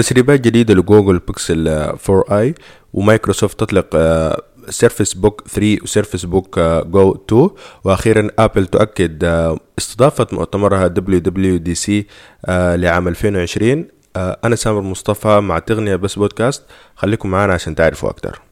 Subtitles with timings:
[0.00, 2.54] تسريبات جديدة لجوجل بيكسل 4a
[2.92, 3.96] ومايكروسوفت تطلق
[4.68, 7.50] Surface Book 3 و Surface Book Go 2
[7.84, 11.90] وأخيرا آبل تؤكد آه، استضافة مؤتمرها WWDC
[12.46, 16.62] آه، لعام 2020 آه، أنا سامر مصطفى مع تقنية بس بودكاست.
[16.96, 18.49] خليكم معنا عشان تعرفوا أكتر.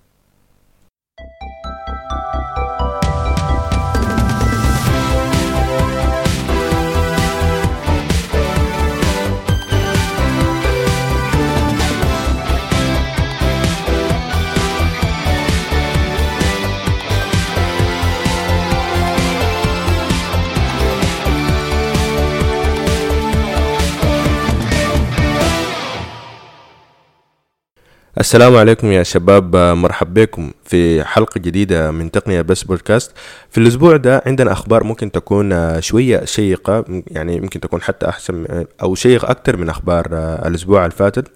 [28.21, 29.57] السلام عليكم يا شباب.
[29.57, 33.13] مرحب بكم في حلقة جديدة من تقنية بس بودكاست.
[33.51, 38.95] في الأسبوع ده عندنا أخبار ممكن تكون شوية شيقة يعني ممكن تكون حتى أحسن أو
[38.95, 40.07] شيق أكتر من أخبار
[40.47, 41.29] الأسبوع الفاتت.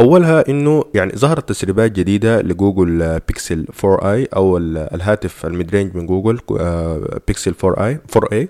[0.00, 6.40] أولها إنه يعني ظهرت تسريبات جديدة لجوجل بيكسل 4a أو الهاتف ال mid من جوجل
[7.26, 8.48] بيكسل 4a 4a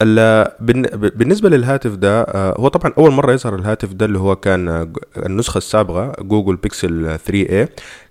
[0.00, 4.88] بالنسبة للهاتف ده آه، هو طبعا أول مرة يظهر الهاتف ده اللي هو كان آه،
[5.16, 7.68] النسخة السابقة جوجل بيكسل 3A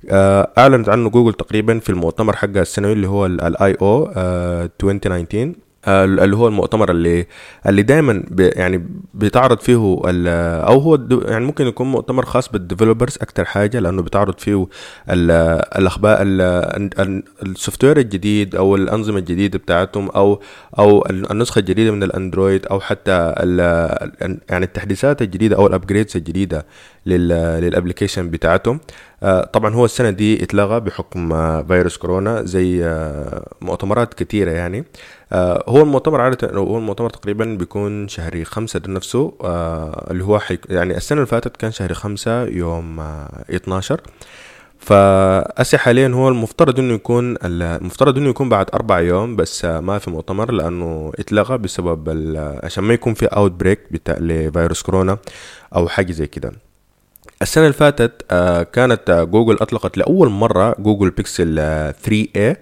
[0.10, 5.65] آه، أعلنت عنه جوجل تقريبا في المؤتمر حقها السنوي اللي هو ال I/O 2019 آه،
[5.88, 7.26] اللي هو المؤتمر اللي
[7.68, 13.46] اللي دايما يعني بتعرض فيه أو هو يعني ممكن يكون مؤتمر خاص بال developers أكتر
[13.46, 14.68] حاجة لأنه بتعرض فيه
[15.10, 16.18] الأخبار
[17.44, 20.42] ال software الجديد أو الأنظمة الجديدة بتاعتهم أو
[20.80, 23.34] أو النسخة الجديدة من الأندرويد أو حتى
[24.50, 26.66] يعني التحديثات الجديدة أو ال upgrades الجديدة
[27.06, 28.80] لل application بتاعتهم.
[29.24, 34.84] آه، طبعا هو السنة دي اتلغى بحكم آه، فيروس كورونا زي آه، مؤتمرات كثيره يعني.
[35.68, 39.34] هو المؤتمر عادة هو المؤتمر تقريبا بيكون شهر خمسة نفسه
[40.12, 44.02] اللي هو حيك يعني السنة اللي فاتت كان شهر خمسة يوم 12
[44.80, 50.10] فهسي حاليا هو المفترض إنه يكون المفترض إنه يكون بعد أربع يوم بس ما في
[50.10, 52.10] مؤتمر لأنه اتلغى بسبب
[52.64, 55.18] عشان ما يكون في outbreak لفيروس كورونا
[55.76, 56.52] أو حاجة زي كده.
[57.42, 61.60] السنة اللي فاتت آه، كانت آه، جوجل أطلقت لأول مرة جوجل بيكسل
[62.04, 62.56] 3A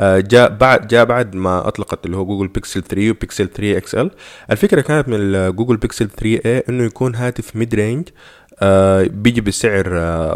[0.00, 4.10] آه، جاء بعد جاء بعد ما أطلقت اللي هو جوجل بيكسل 3 وبيكسل 3 XL.
[4.50, 8.08] الفكرة كانت من جوجل بيكسل 3a إنه يكون هاتف mid-range
[9.06, 9.88] بيجي بسعر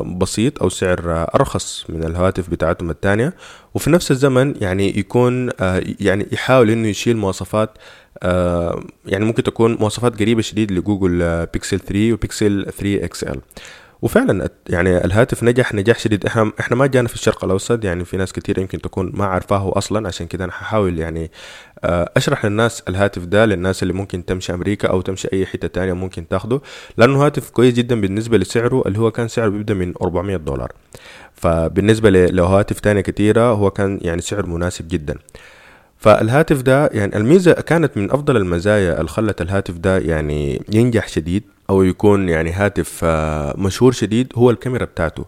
[0.02, 3.34] بسيط أو سعر أرخص من الهواتف بتاعتهم الثانية
[3.74, 5.50] وفي نفس الزمن يعني يكون
[6.00, 7.70] يعني يحاول إنه يشيل مواصفات
[9.06, 13.40] يعني ممكن تكون مواصفات قريبة شديد لجوجل بيكسل 3 وبيكسل 3 XL.
[14.02, 16.26] وفعلا يعني الهاتف نجح نجاح شديد.
[16.26, 19.72] إحنا إحنا ما جانا في الشرق الأوسط يعني في ناس كثير يمكن تكون ما عارفاه
[19.76, 21.30] أصلا عشان كده أنا ححاول يعني
[21.84, 25.92] آه، أشرح للناس الهاتف ده للناس اللي ممكن تمشي أمريكا أو تمشي أي حتة تانية
[25.92, 26.60] ممكن تاخده
[26.96, 30.72] لأنه هاتف كويس جدا بالنسبة لسعره اللي هو كان سعره بيبدأ من 400 دولار.
[31.34, 35.14] فبالنسبة لهواتف تانية كثيره هو كان يعني سعر مناسب جدا.
[35.98, 41.42] فالهاتف ده يعني الميزة كانت من أفضل المزايا اللي خلت الهاتف ده يعني ينجح شديد.
[41.72, 45.24] أو يكون يعني هاتف آه، مشهور شديد هو الكاميرا بتاعته.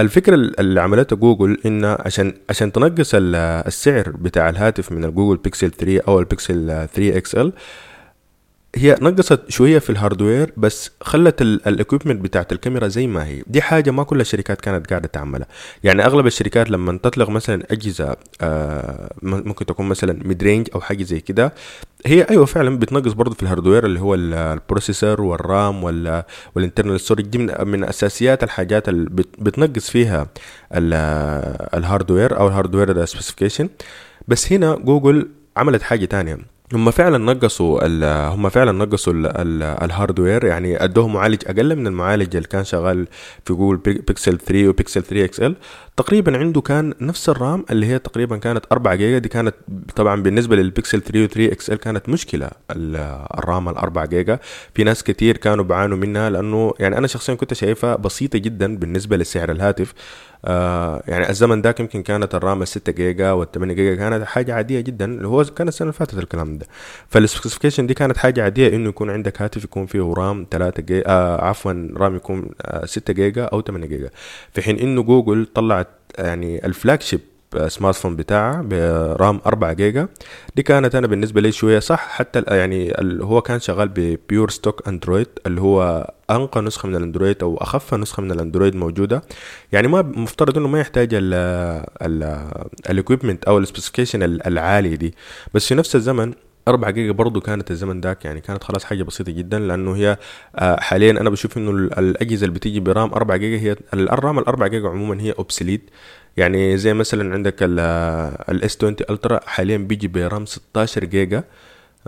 [0.00, 6.00] الفكرة اللي عملتها جوجل إن عشان عشان تنقص السعر بتاع الهاتف من الجوجل بيكسل 3
[6.08, 7.52] أو البيكسل 3 XL
[8.76, 13.42] هي نقصت شوية في ال hardware بس خلت ال equipment بتاعت الكاميرا زي ما هي.
[13.46, 15.46] دي حاجة ما كل الشركات كانت قاعدة تعملها.
[15.84, 21.20] يعني أغلب الشركات لما تطلق مثلا أجهزة آه ممكن تكون مثلا mid-range أو حاجة زي
[21.20, 21.52] كده
[22.06, 25.84] هي أيوه فعلا بتنقص برضه في ال hardware اللي هو ال processor والرام
[26.54, 30.26] وال internal storage دي من, من أساسيات الحاجات اللي بتنقص فيها
[31.74, 33.68] ال hardware أو ال hardware specification
[34.28, 36.55] بس هنا جوجل عملت حاجة تانية.
[36.74, 37.86] هم فعلا نقصوا
[38.34, 39.12] هم فعلا نقصوا
[39.84, 43.06] ال hardware يعني ادوه معالج أقل من المعالج اللي كان شغال
[43.44, 45.56] في جوجل بيكسل 3 وبيكسل 3 XL.
[45.96, 49.18] تقريبا عنده كان نفس الرام اللي هي تقريبا كانت 4 جيجا.
[49.18, 49.54] دي كانت
[49.96, 54.38] طبعا بالنسبة للبيكسل 3 و 3 XL كانت مشكلة الرام ال 4 جيجا.
[54.74, 59.16] في ناس كتير كانوا بيعانوا منها لأنه يعني أنا شخصيا كنت شايفها بسيطة جدا بالنسبة
[59.16, 59.94] لسعر الهاتف.
[60.46, 64.80] آه يعني الزمن ذاك يمكن كانت الرام 6 جيجا وال 8 جيجا كانت حاجة عادية
[64.80, 65.04] جدا.
[65.04, 66.66] اللي هو كان السنة اللي فاتت الكلام ده.
[67.08, 71.02] فال specification دي كانت حاجة عادية إنه يكون عندك هاتف يكون فيه رام 3 جيجا
[71.06, 74.10] آه عفوا رام يكون آه 6 جيجا أو 8 جيجا.
[74.52, 75.88] في حين إنه جوجل طلعت
[76.18, 80.08] يعني ال flagship smartphone بتاعها برام 4 جيجا.
[80.56, 84.88] دي كانت أنا بالنسبة لي شوية صح حتى يعني هو كان شغال ب pure stock
[84.88, 89.22] Android اللي هو أنقى نسخة من الأندرويد أو أخف نسخة من الأندرويد موجودة.
[89.72, 91.08] يعني ما مفترض إنه ما يحتاج
[92.90, 95.14] ال equipment أو ال specification العالي دي.
[95.54, 96.32] بس في نفس الزمن
[96.68, 100.16] 4 جيجا برضو كانت الزمن داك يعني كانت خلاص حاجة بسيطة جدا لأنه هي
[100.56, 104.68] آه، حاليا أنا بشوف إنه الأجهزة اللي بتيجي برام 4 جيجا هي الرام ال 4
[104.68, 105.90] جيجا عموما هي obsolete
[106.36, 111.44] يعني زي مثلا عندك ال S20 Ultra حاليا بيجي برام 16 جيجا.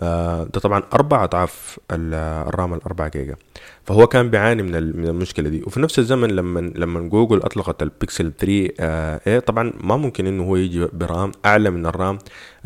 [0.01, 3.37] آه، ده طبعا أربع أضعاف الرام ال 4 جيجا.
[3.85, 5.63] فهو كان بيعاني من من المشكلة دي.
[5.67, 10.87] وفي نفس الزمن لما لما جوجل أطلقت البيكسل 3a طبعا ما ممكن إنه هو يجي
[10.93, 12.19] برام أعلى من الرام.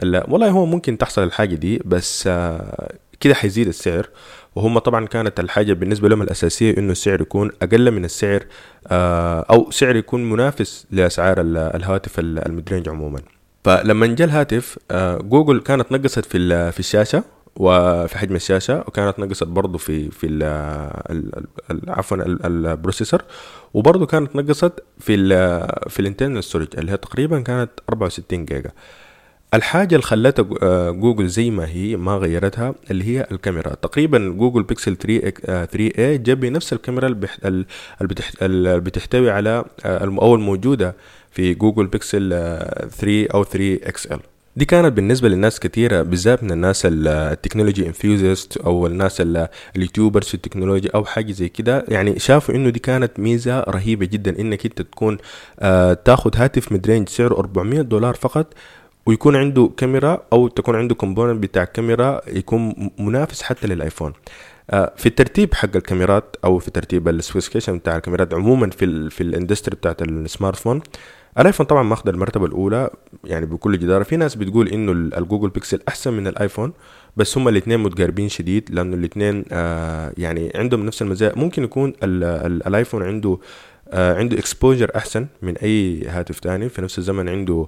[0.03, 4.09] والله هو ممكن تحصل الحاجة دي بس آه، كده حيزيد السعر.
[4.55, 8.45] وهم طبعا كانت الحاجة بالنسبة لهم الأساسية إنه السعر يكون أقل من السعر
[8.89, 11.37] آه، أو سعر يكون منافس لأسعار
[11.75, 13.21] الهواتف ال mid-range عموما.
[13.65, 17.25] فلما جاء الهاتف آه، جوجل كانت نقصت في في الشاشة
[17.57, 20.45] وفي حجم الشاشة وكانت نقصت برضه في في
[21.89, 22.17] عفوا
[22.47, 23.23] ال processor
[23.75, 25.29] وبرضه كانت نقصت في ال
[25.91, 28.71] في ال internal storage اللي هي تقريبا كانت 64 جيجا.
[29.55, 33.75] الحاجة اللي خلتها آه، جوجل زي ما هي ما غيرتها اللي هي الكاميرا.
[33.75, 35.31] تقريبا جوجل بيكسل 3
[35.65, 37.17] 3 a جا بنفس الكاميرا
[38.43, 40.95] اللي بتحتوي على آه، أو الموجودة
[41.31, 44.21] في جوجل بيكسل 3 أو 3 XL.
[44.57, 49.23] دي كانت بالنسبة للناس كثيره بالذات من الناس ال technology enthusiasts أو الناس
[49.77, 51.85] ال YouTubers في التكنولوجيا أو حاجة زي كده.
[51.89, 55.19] يعني شافوا إنه دي كانت ميزة رهيبة جدا إنك أنت تكون
[55.61, 58.55] آه تاخذ هاتف mid-range سعره 400 دولار فقط
[59.07, 64.13] ويكون عنده كاميرا أو تكون عنده component بتاع كاميرا يكون منافس حتى للآيفون.
[64.71, 69.11] آه، في الترتيب حق الكاميرات أو في ترتيب ال specification بتاع الكاميرات عموما في ال
[69.11, 70.81] في ال industry بتاعت ال smartphone
[71.39, 72.91] الآيفون طبعا ماخذ المرتبة الأولى
[73.25, 74.03] يعني بكل جدارة.
[74.03, 76.73] في ناس بتقول إنه الجوجل بيكسل أحسن من الآيفون
[77.17, 81.33] بس هما الاثنين متقاربين شديد لأنه الاثنين آه يعني عندهم نفس المزايا.
[81.37, 83.39] ممكن يكون ال ال الآيفون عنده
[83.89, 86.69] آه عنده exposure أحسن من أي هاتف تاني.
[86.69, 87.67] في نفس الزمن عنده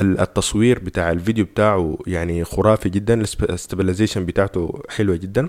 [0.00, 5.48] التصوير بتاع الفيديو بتاعه يعني خرافي جدا ال stabilization بتاعته حلوة جدا.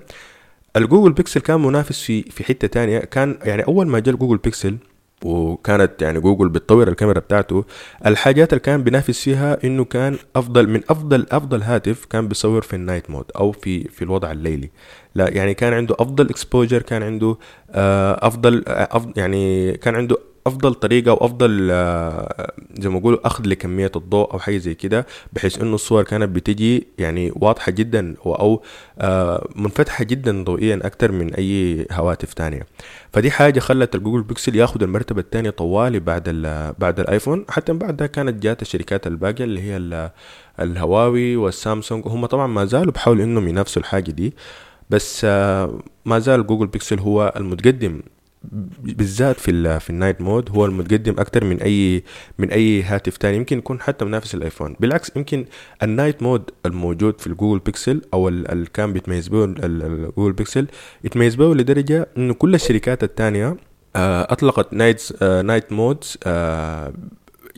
[0.77, 2.99] الجوجل بيكسل كان منافس في في حتة تانية.
[2.99, 4.77] كان يعني أول ما جاء الجوجل بيكسل
[5.23, 7.65] وكانت يعني جوجل بتطور الكاميرا بتاعته
[8.05, 12.75] الحاجات اللي كان بينافس فيها إنه كان أفضل من أفضل أفضل هاتف كان بيصور في
[12.75, 14.69] ال night mode أو في في الوضع الليلي.
[15.15, 17.37] لا يعني كان عنده أفضل exposure كان عنده
[17.71, 20.17] آه، أفضل, آه، أفضل يعني كان عنده
[20.47, 25.61] أفضل طريقة وافضل آه، زي ما أقول أخذ لكمية الضوء أو حاجة زي كده بحيث
[25.61, 28.61] إنه الصور كانت بتجي يعني واضحة جدا أو
[28.99, 32.65] آه، منفتحة جدا ضوئيا أكثر من أي هواتف تانية.
[33.13, 36.29] فدي حاجة خلت الجوجل بيكسل ياخذ المرتبة الثانية طوالي بعد
[36.79, 40.11] بعد الايفون حتى بعدها كانت جات الشركات الباقية اللي هي
[40.59, 44.33] الهواوي والسامسونج هم طبعا ما زالوا بحاولوا إنهم ينافسوا الحاجة دي
[44.89, 48.01] بس آه، ما زال جوجل بيكسل هو المتقدم
[48.83, 52.03] بالذات في في ال night mode هو المتقدم أكثر من اي
[52.37, 54.75] من أي هاتف تاني يمكن يكون حتى منافس الآيفون.
[54.79, 55.45] بالعكس يمكن
[55.83, 60.67] ال night mode الموجود في الجوجل بيكسل أو اللي كان بيتميز به الجوجل بيكسل
[61.03, 63.57] يتميز به لدرجة إنه كل الشركات الثانية
[63.95, 66.17] آه، أطلقت night night modes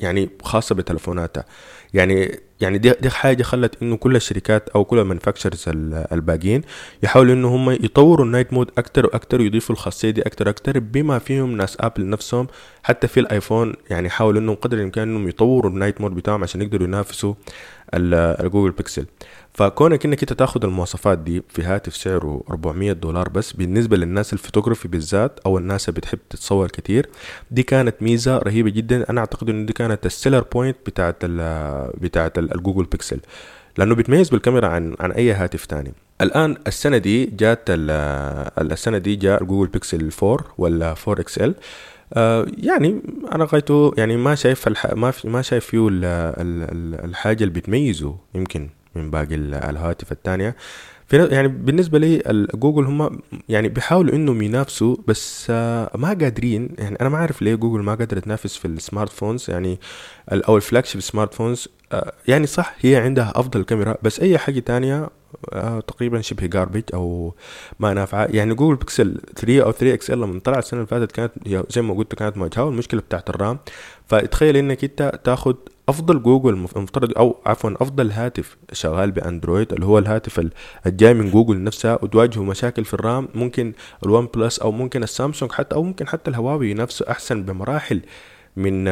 [0.02, 1.46] يعني خاصة بتلفوناتها.
[1.94, 5.66] يعني يعني دي دي حاجة خلت إنه كل الشركات أو كل ال manufacturers
[6.12, 6.62] الباقيين
[7.04, 11.20] يحاولوا إنه هم يطوروا ال night mode أكتر وأكتر ويضيفوا الخاصية دي أكتر وأكتر بما
[11.20, 12.48] فيهم ناس آبل نفسهم.
[12.84, 16.62] حتى في الآيفون يعني حاولوا إنهم قدر الإمكان إنهم يطوروا ال night mode بتاعهم عشان
[16.62, 17.34] يقدروا ينافسوا.
[17.94, 19.06] الجوجل بيكسل.
[19.54, 24.88] فكونك إنك أنت تاخد المواصفات دي في هاتف سعره 400 دولار بس بالنسبة للناس الفوتوغرافي
[24.88, 27.10] بالذات أو الناس اللي بتحب تتصور كتير
[27.52, 29.10] دي كانت ميزة رهيبة جدا.
[29.10, 33.20] أنا أعتقد ان دي كانت ال seller point بتاعت ال بتاعت الجوجل بيكسل.
[33.78, 35.94] لأنه بيتميز بالكاميرا عن عن أي هاتف تاني.
[36.22, 41.56] الآن السنة دي جات السنة دي جاء الجوجل بيكسل 4 ولا 4 XL.
[42.58, 43.02] يعني
[43.32, 44.94] أنا غايته يعني ما شايف الح...
[44.94, 45.88] ما في ما شايف فيه
[47.06, 50.56] الحاجة اللي بتميزه يمكن من باقي الهواتف الثانية.
[51.10, 52.24] في يعني بالنسبة لي
[52.56, 56.70] جوجل هم يعني بيحاولوا إنهم ينافسوا بس آه، ما قادرين.
[56.78, 59.80] يعني أنا ما أعرف ليه جوجل ما قادرة تنافس في ال smartphones يعني
[60.32, 61.68] أو ال flagship smartphones.
[62.28, 65.10] يعني صح هي عندها أفضل كاميرا بس أي حاجة تانية
[65.54, 67.34] آه تقريبا شبه garbage أو
[67.80, 68.26] ما نافعة.
[68.32, 71.32] يعني جوجل بيكسل 3 أو 3 XL لما طلعت السنة اللي فاتت كانت
[71.70, 73.60] زي ما قلت كانت مواجهه المشكلة بتاعت ال RAM.
[74.08, 75.56] فتخيل إنك أنت تاخد
[75.90, 80.50] أفضل جوجل المفترض أو عفوا أفضل هاتف شغال بأندرويد اللي هو الهاتف
[80.86, 83.74] الجاي من جوجل نفسها وتواجهه مشاكل في ال RAM ممكن
[84.06, 88.02] الوان بلس أو ممكن السامسونج حتى أو ممكن حتى الهواوي نفسه أحسن بمراحل
[88.56, 88.86] من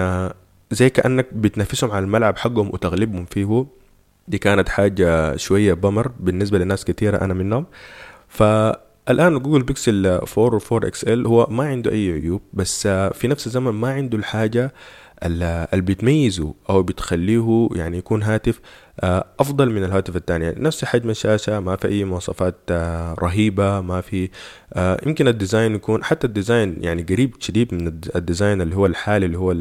[0.71, 3.65] زي كأنك بتنافسهم على الملعب حقهم وتغلبهم فيه.
[4.27, 7.65] دي كانت حاجة شوية bummer بالنسبة لناس كثيرة أنا منهم.
[8.27, 13.47] فالآن جوجل بيكسل 4 و 4 XL هو ما عنده أي عيوب بس في نفس
[13.47, 14.73] الزمن ما عنده الحاجة
[15.23, 18.59] اللي بتميزه أو بتخليه يعني يكون هاتف
[18.99, 24.01] آه، أفضل من الهاتف الثاني نفس حجم الشاشة ما في أي مواصفات آه، رهيبة ما
[24.01, 24.29] في
[24.73, 28.75] آه، يمكن ال design يكون حتى ال design يعني قريب شديد من ال design اللي
[28.75, 29.51] هو الحالي اللي هو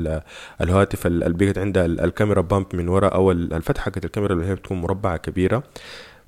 [0.61, 4.81] الهواتف اللي بقت عندها الكاميرا bump من وراء أو الفتحة حقت الكاميرا اللي هي بتكون
[4.81, 5.63] مربعة كبيرة.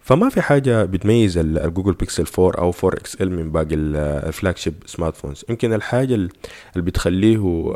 [0.08, 5.44] فما في حاجة بتميز الجوجل بيكسل 4 أو 4 XL من باقي ال flagship smartphones
[5.48, 6.30] يمكن الحاجة اللي
[6.76, 7.72] بتخليه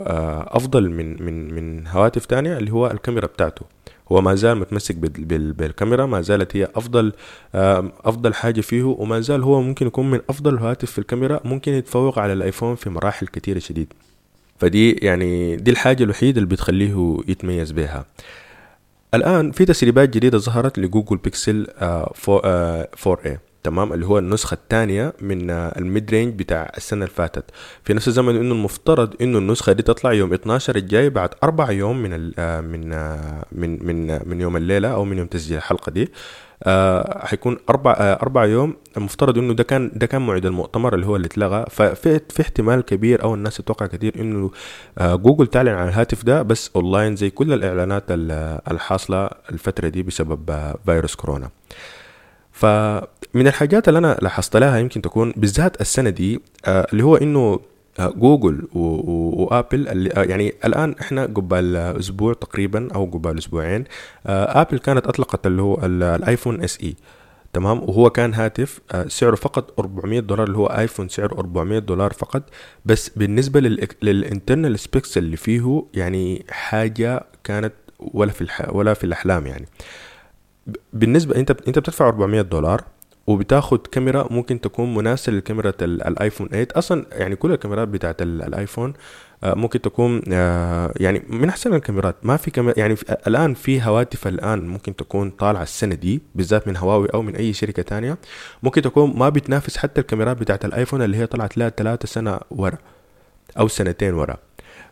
[0.56, 3.66] أفضل من من من هواتف تانية اللي هو الكاميرا بتاعته.
[4.12, 7.12] هو ما زال متمسك بالكاميرا ما زالت هي أفضل
[8.04, 12.18] أفضل حاجة فيه وما زال هو ممكن يكون من أفضل الهواتف في الكاميرا ممكن يتفوق
[12.18, 13.92] على الأيفون في مراحل كثيره شديد.
[14.58, 18.04] فدي يعني دي الحاجة الوحيدة اللي بتخليه يتميز بها.
[19.14, 21.66] الآن في تسريبات جديدة ظهرت لجوجل بيكسل
[22.96, 27.44] 4A تمام اللي هو النسخة الثانية من ال mid-range بتاع السنة اللي فاتت.
[27.84, 32.02] في نفس الزمن إنه المفترض إنه النسخة دي تطلع يوم 12 الجاي بعد أربع يوم
[32.02, 36.12] من آه، من آه، من من من يوم الليلة أو من يوم تسجيل الحلقة دي.
[36.64, 38.76] آه حيكون أربع آه أربع يوم.
[38.96, 41.64] المفترض إنه ده كان ده كان موعد المؤتمر اللي هو اللي اتلغى.
[41.70, 44.50] ففي في احتمال كبير أو الناس تتوقع كثير إنه
[44.98, 48.04] آه جوجل تعلن عن الهاتف ده بس أونلاين زي كل الإعلانات
[48.70, 51.50] الحاصلة الفترة دي بسبب آه فيروس كورونا.
[52.62, 57.60] فمن الحاجات اللي أنا لاحظت لها يمكن تكون بالذات السنة دي آه اللي هو إنه
[57.98, 63.84] آه، جوجل وآبل آه، يعني الآن إحنا قبل أسبوع تقريبا أو قبل أسبوعين
[64.26, 66.94] آه، آبل كانت أطلقت اللي هو الآيفون SE
[67.52, 72.42] تمام وهو كان هاتف سعره فقط 400 دولار اللي هو آيفون سعره 400 دولار فقط
[72.84, 73.60] بس بالنسبة
[74.02, 78.46] لل internal specs اللي فيه يعني حاجة كانت ولا في.
[78.68, 79.66] ولا في الأحلام يعني
[80.92, 82.84] بالنسبة انت انت بتدفع 400 دولار
[83.26, 88.92] وبتاخد كاميرا ممكن تكون مناسبة لكاميرا الآيفون 8 أصلا يعني كل الكاميرات بتاعت الآيفون
[89.44, 92.16] آه، ممكن تكون آه، يعني من أحسن الكاميرات.
[92.22, 96.76] ما في كاميرا يعني الآن في هواتف الآن ممكن تكون طالعة السنة دي بالذات من
[96.76, 98.18] هواوي أو من أي شركة تانية
[98.62, 102.78] ممكن تكون ما بتنافس حتى الكاميرات بتاعت الآيفون اللي هي طلعت لها ثلاثة سنة ورا
[103.58, 104.36] أو سنتين ورا.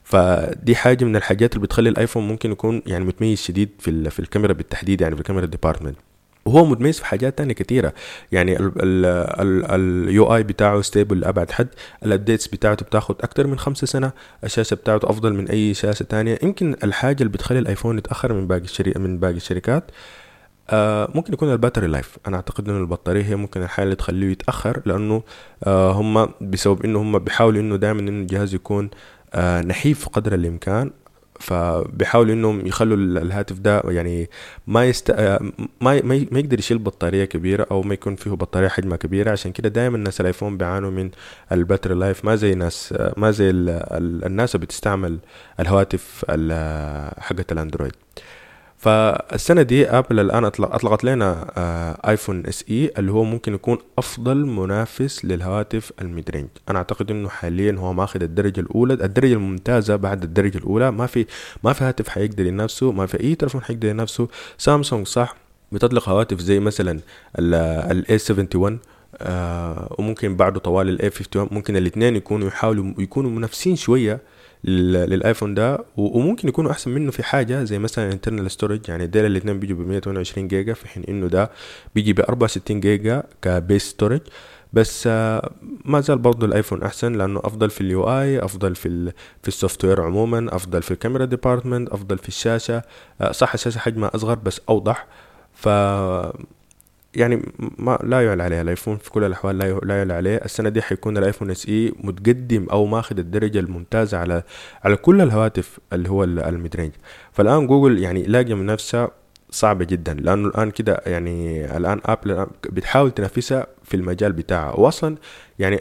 [0.04, 4.52] فدي حاجة من الحاجات اللي بتخلي الآيفون ممكن يكون يعني متميز شديد في في الكاميرا
[4.52, 5.96] بالتحديد يعني في ال camera department
[6.44, 7.92] وهو متميز في حاجات تانية كتيرة.
[8.32, 11.68] يعني ال UI بتاعه stable لأبعد حد.
[12.04, 14.12] ال updates بتاعته بتاخد أكتر من خمسة سنة.
[14.44, 16.38] الشاشة بتاعته أفضل من أي شاشة تانية.
[16.42, 18.92] يمكن الحاجة اللي بتخلي الآيفون يتأخر من باقي الشري...
[18.96, 19.90] من باقي الشركات
[20.70, 22.18] آه ممكن يكون ال battery life.
[22.26, 25.22] أنا أعتقد إنه البطارية هي ممكن الحاجة اللي تخليه يتأخر لأنه
[25.64, 28.90] آه هم بسبب إنه هم بيحاولوا إنه دائما إنه الجهاز يكون
[29.66, 30.90] نحيف قدر الإمكان
[31.40, 34.30] فبيحاولوا إنهم يخلوا الهاتف ده يعني
[34.66, 35.10] ما يست
[35.80, 39.30] ما ما يقدر يشيل بطارية كبيرة أو ما يكون فيه بطارية حجمها كبيرة.
[39.30, 41.10] عشان كده دائما الناس الآيفون بيعانوا من
[41.52, 42.24] ال battery life.
[42.24, 45.18] ما زي ناس ما زي الناس اللي بتستعمل
[45.60, 46.24] الهواتف
[47.18, 47.92] حقت الأندرويد.
[48.80, 51.46] فالسنة دي ابل الآن أطلقت لنا
[52.10, 57.28] آيفون SE اللي هو ممكن يكون أفضل منافس للهواتف ال mid range أنا أعتقد إنه
[57.28, 60.90] حاليا هو ماخذ الدرجة الأولى الدرجة الممتازة بعد الدرجة الأولى.
[60.90, 61.26] ما في
[61.64, 64.28] ما في هاتف حيقدر ينافسه ما في أي تلفون حيقدر ينافسه.
[64.58, 65.36] سامسونج صح
[65.72, 67.00] بتطلق هواتف زي مثلا
[67.38, 68.72] ال A71
[69.22, 71.36] آه وممكن بعده طوالي ال A51.
[71.36, 74.20] ممكن الاثنين يكونوا يحاولوا يكونوا منافسين شوية.
[74.64, 79.60] للآيفون ده وممكن يكونوا أحسن منه في حاجة زي مثلا internal storage يعني ديل الاثنين
[79.60, 81.50] بيجوا ب 128 جيجا في حين إنه ده
[81.94, 84.20] بيجي ب 64 جيجا ك base storage
[84.72, 85.52] بس آه،
[85.84, 89.12] ما زال برضه الآيفون أحسن لأنه أفضل في ال UI أفضل في
[89.42, 92.82] في ال software عموما أفضل في ال camera department أفضل في الشاشة.
[93.20, 95.06] آه، صح الشاشة حجمها أصغر بس أوضح.
[95.54, 95.68] ف
[97.14, 97.42] يعني
[97.78, 100.36] ما لا يعلى عليه الآيفون في كل الأحوال لا لا يعلى عليه.
[100.36, 104.42] السنة دي حيكون الآيفون SE متقدم أو ماخذ الدرجة الممتازة على
[104.84, 106.92] على كل الهواتف اللي هو ال mid range
[107.32, 109.08] فالآن جوجل يعني لاقية منافسة
[109.50, 114.72] صعبة جدا لأنه الآن كده يعني الآن ابل بتحاول تنافسها في المجال بتاعها.
[114.80, 115.16] واصلا
[115.58, 115.80] يعني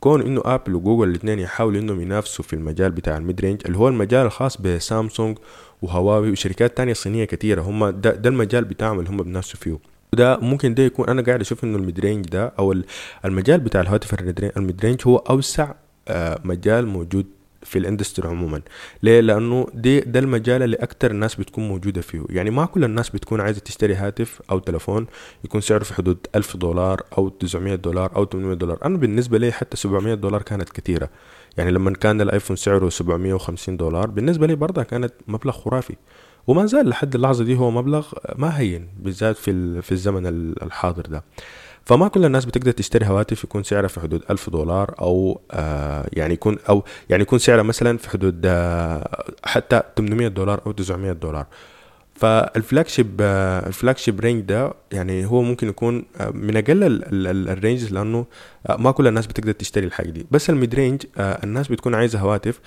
[0.00, 3.78] كون إنه ابل وجوجل الاثنين يحاولوا إنهم ينافسوا في المجال بتاع ال mid range اللي
[3.78, 5.38] هو المجال الخاص بسامسونج
[5.82, 9.78] وهواوي وشركات تانية صينية كتيرة هم ده, ده المجال بتاعهم اللي هم بينافسوا فيه.
[10.12, 12.74] وده ممكن ده يكون أنا قاعد أشوف إنه ال mid range ده أو
[13.24, 14.14] المجال بتاع الهواتف
[14.56, 15.72] ال mid range هو أوسع
[16.08, 17.26] آه، مجال موجود
[17.62, 18.62] في ال industry عموما.
[19.02, 22.24] ليه؟ لأنه دي ده المجال اللي أكتر الناس بتكون موجودة فيه.
[22.30, 25.06] يعني ما كل الناس بتكون عايزة تشتري هاتف أو تلفون
[25.44, 28.78] يكون سعره في حدود 1000 دولار أو 900 دولار أو 800 دولار.
[28.84, 31.10] أنا بالنسبة لي حتى 700 دولار كانت كثيره
[31.56, 35.96] يعني لما كان الآيفون سعره 750 دولار بالنسبة لي برضه كانت مبلغ خرافي.
[36.48, 40.26] وما زال لحد اللحظة دي هو مبلغ ما هين بالذات في في الزمن
[40.62, 41.22] الحاضر ده.
[41.84, 46.34] فما كل الناس بتقدر تشتري هواتف يكون سعرها في حدود ألف دولار أو آه يعني
[46.34, 51.46] يكون أو يعني يكون سعرها مثلا في حدود آه حتى 800 دولار أو 900 دولار.
[52.14, 53.20] فال flagship
[53.66, 57.04] ال flagship range ده يعني هو ممكن يكون آه، من أقل
[57.48, 58.26] ال range لأنه
[58.66, 60.26] آه، ما كل الناس بتقدر تشتري الحاجة دي.
[60.30, 62.60] بس ال mid range آه، الناس بتكون عايزة هواتف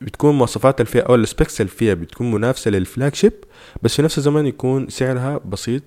[0.00, 3.32] بتكون مواصفات الفئة أو ال specs الفئة بتكون منافسة لل flagship
[3.82, 5.82] بس في نفس الزمن يكون سعرها بسيط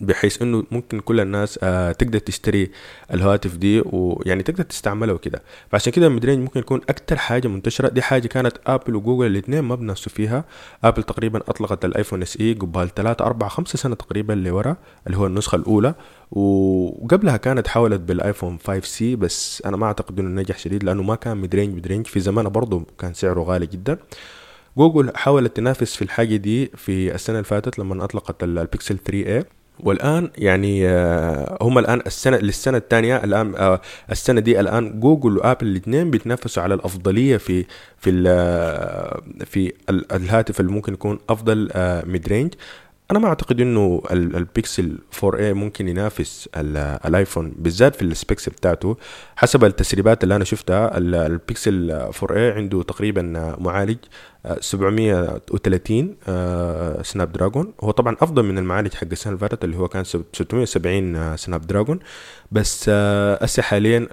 [0.00, 2.70] بحيث إنه ممكن كل الناس آه تقدر تشتري
[3.14, 5.42] الهواتف دي ويعني تقدر تستعملها وكده.
[5.70, 7.88] فعشان كده ال mid ممكن يكون أكتر حاجة منتشرة.
[7.88, 10.44] دي حاجة كانت ابل وجوجل الاثنين ما بينافسوا فيها.
[10.84, 14.76] ابل تقريبا أطلقت الآيفون SE قبل 3 4 5 سنة تقريبا لورا
[15.06, 15.94] اللي هو النسخة الأولى.
[16.30, 21.36] وقبلها كانت حاولت بالآيفون 5C بس أنا ما أعتقد إنه نجح شديد لأنه ما كان
[21.36, 23.98] mid range mid range في زمانه برضه كان سعره غالي جدا.
[24.76, 29.59] جوجل حاولت تنافس في الحاجة دي في السنة اللي فاتت لما أطلقت البيكسل 3a.
[29.84, 35.66] والآن يعني آه، هم الآن السنة للسنة الثانية الآن آه، السنة دي الآن جوجل وآبل
[35.66, 37.64] الاثنين بيتنافسوا على الأفضلية في
[37.98, 41.70] في آه، في الهاتف اللي ممكن يكون أفضل
[42.06, 42.54] mid range
[43.10, 48.96] أنا ما أعتقد إنه البيكسل 4a ممكن ينافس الايفون بالذات في ال specs بتاعته.
[49.36, 53.98] حسب التسريبات اللي أنا شفتها البيكسل 4a عنده تقريبا معالج.
[54.44, 57.72] 730 آه، سناب دراجون.
[57.82, 61.66] هو طبعا أفضل من المعالج حق السنة اللي فاتت اللي هو كان 670 آه، سناب
[61.66, 61.98] دراجون.
[62.52, 64.08] بس آه، هسه حاليا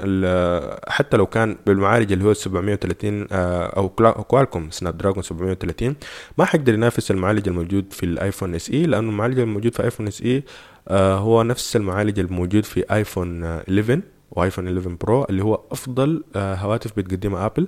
[0.88, 3.90] حتى لو كان بالمعالج اللي هو 730 أو
[4.28, 5.96] كوالكوم سناب دراجون 730
[6.38, 10.44] ما حيقدر ينافس المعالج الموجود في الآيفون SE لأنه المعالج الموجود في آيفون SE
[10.92, 17.46] هو نفس المعالج الموجود في آيفون 11 وآيفون 11 برو اللي هو أفضل هواتف بتقدمها
[17.46, 17.68] آبل.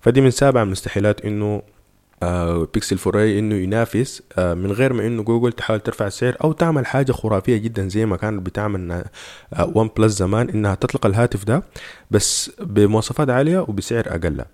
[0.00, 1.62] فدي من سابع المستحيلات إنه
[2.74, 6.86] بيكسل 4 إنه ينافس آه من غير ما إنه جوجل تحاول ترفع السعر أو تعمل
[6.86, 9.04] حاجة خرافية جدا زي ما كانت بتعمل
[9.58, 11.62] ون آه بلس زمان إنها تطلق الهاتف ده
[12.10, 14.44] بس بمواصفات عالية وبسعر أقل.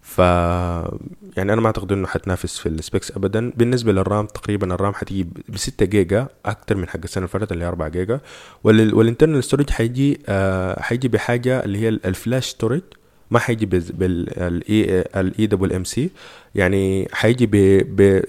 [0.00, 3.52] ف يعني أنا ما أعتقد إنه حتنافس في ال specs ابدا.
[3.56, 7.28] بالنسبة لل RAM تقريبا ال RAM حتيجي ب 6 جيجا أكتر من حق السنة اللي
[7.38, 8.20] فاتت اللي هي 4 جيجا.
[8.64, 12.82] وال internal storage حيجي آه حيجي بحاجة اللي هي ال flash storage
[13.30, 16.10] ما حيجي بالاي الاي دبل ام سي
[16.54, 17.46] يعني حيجي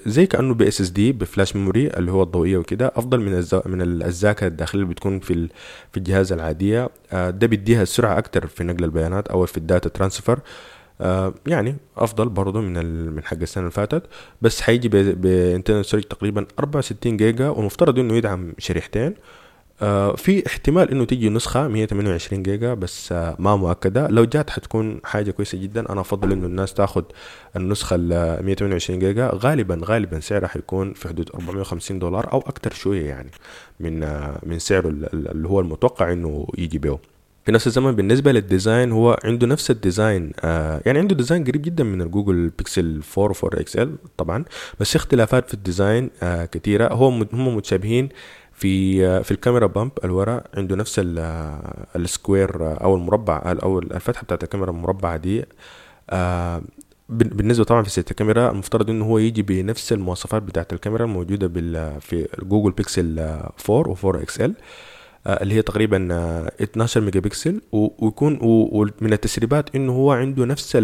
[0.06, 2.92] زي كأنه ب SSD ب flash memory اللي هو الضوئية وكده.
[2.96, 5.48] أفضل من الزا من الذاكره الداخلية اللي بتكون في
[5.92, 6.88] في الجهاز العادية.
[7.12, 10.38] آه، ده بيديها سرعة أكتر في نقل البيانات أو في ال data transfer
[11.00, 14.02] آه يعني أفضل برضه من من حق السنة اللي فاتت.
[14.42, 19.14] بس حيجي ب internal storage تقريبا 64 جيجا والمفترض إنه يدعم شريحتين.
[20.16, 24.08] في احتمال إنه تيجي نسخة 128 جيجا بس آه ما مؤكدة.
[24.08, 25.92] لو جات حتكون حاجة كويسة جدا.
[25.92, 27.04] أنا أفضل إنه الناس تاخد
[27.56, 29.30] النسخة ال 128 جيجا.
[29.34, 33.30] غالبا غالبا سعرها حيكون في حدود 450 دولار أو أكتر شوية يعني
[33.80, 36.98] من آه من سعره اللي هو المتوقع إنه يجي به.
[37.44, 41.44] في نفس الزمن بالنسبة لل design هو عنده نفس ال design آه يعني عنده design
[41.44, 44.44] قريب جدا من الجوجل بيكسل 4 و 4 XL طبعا
[44.80, 48.08] بس اختلافات في ال design آه كثيرة هو هم متشابهين
[48.58, 51.00] في في الكاميرا bump الورا عنده نفس
[51.96, 55.44] ال square أو المربع أو الفتحة بتاعت الكاميرا المربعة دي
[56.10, 56.62] آه،
[57.08, 61.46] بالنسبة طبعا في set الكاميرا المفترض إنه هو يجي بنفس المواصفات بتاعت الكاميرا الموجودة
[62.00, 63.18] في جوجل بيكسل
[63.70, 64.54] 4 و4 XL.
[65.26, 66.08] اللي هي تقريبا
[66.62, 70.78] 12 ميجا بكسل ويكون ومن التسريبات إنه هو عنده نفس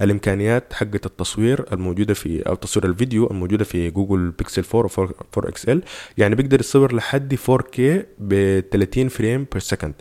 [0.00, 5.50] الإمكانيات حقة التصوير الموجودة في أو تصوير الفيديو الموجودة في جوجل بيكسل 4 و 4
[5.50, 5.82] XL.
[6.18, 7.80] يعني بيقدر يصور لحد 4K
[8.18, 9.94] ب 30 frame per second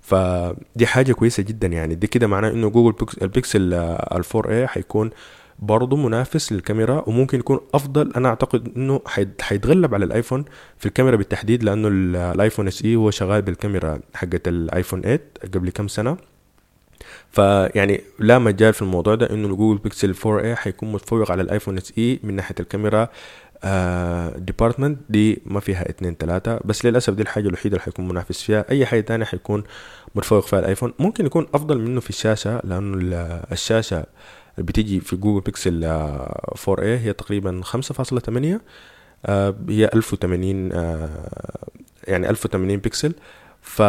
[0.00, 1.94] فدي حاجة كويسة جدا يعني.
[1.94, 5.10] دي كده معناه إنه جوجل البيكسل ال 4 a حيكون
[5.60, 9.00] برضه منافس للكاميرا وممكن يكون أفضل أنا أعتقد إنه
[9.40, 10.44] حيتغلب على الآيفون
[10.78, 11.88] في الكاميرا بالتحديد لأنه
[12.32, 15.20] الآيفون SE هو شغال بالكاميرا حقت الآيفون 8
[15.54, 16.16] قبل كم سنة.
[17.30, 21.76] فيعني لا مجال في الموضوع ده إنه جوجل بيكسل 4 a حيكون متفوق على الآيفون
[21.76, 23.08] SE من ناحية ال camera
[24.38, 28.42] department آه دي ما فيها اتنين تلاتة بس للأسف دي الحاجة الوحيدة اللي حيكون منافس
[28.42, 28.64] فيها.
[28.70, 29.64] أي حاجة تانية حيكون
[30.14, 30.92] متفوق فيها الآيفون.
[30.98, 32.96] ممكن يكون أفضل منه في الشاشة لأنه
[33.52, 34.04] الشاشة
[34.62, 38.60] بتيجي في جوجل بيكسل 4 a هي تقريبا 5.8
[39.26, 41.08] آه، هي 1080 آه،
[42.08, 43.14] يعني 1080 بكسل
[43.60, 43.82] ف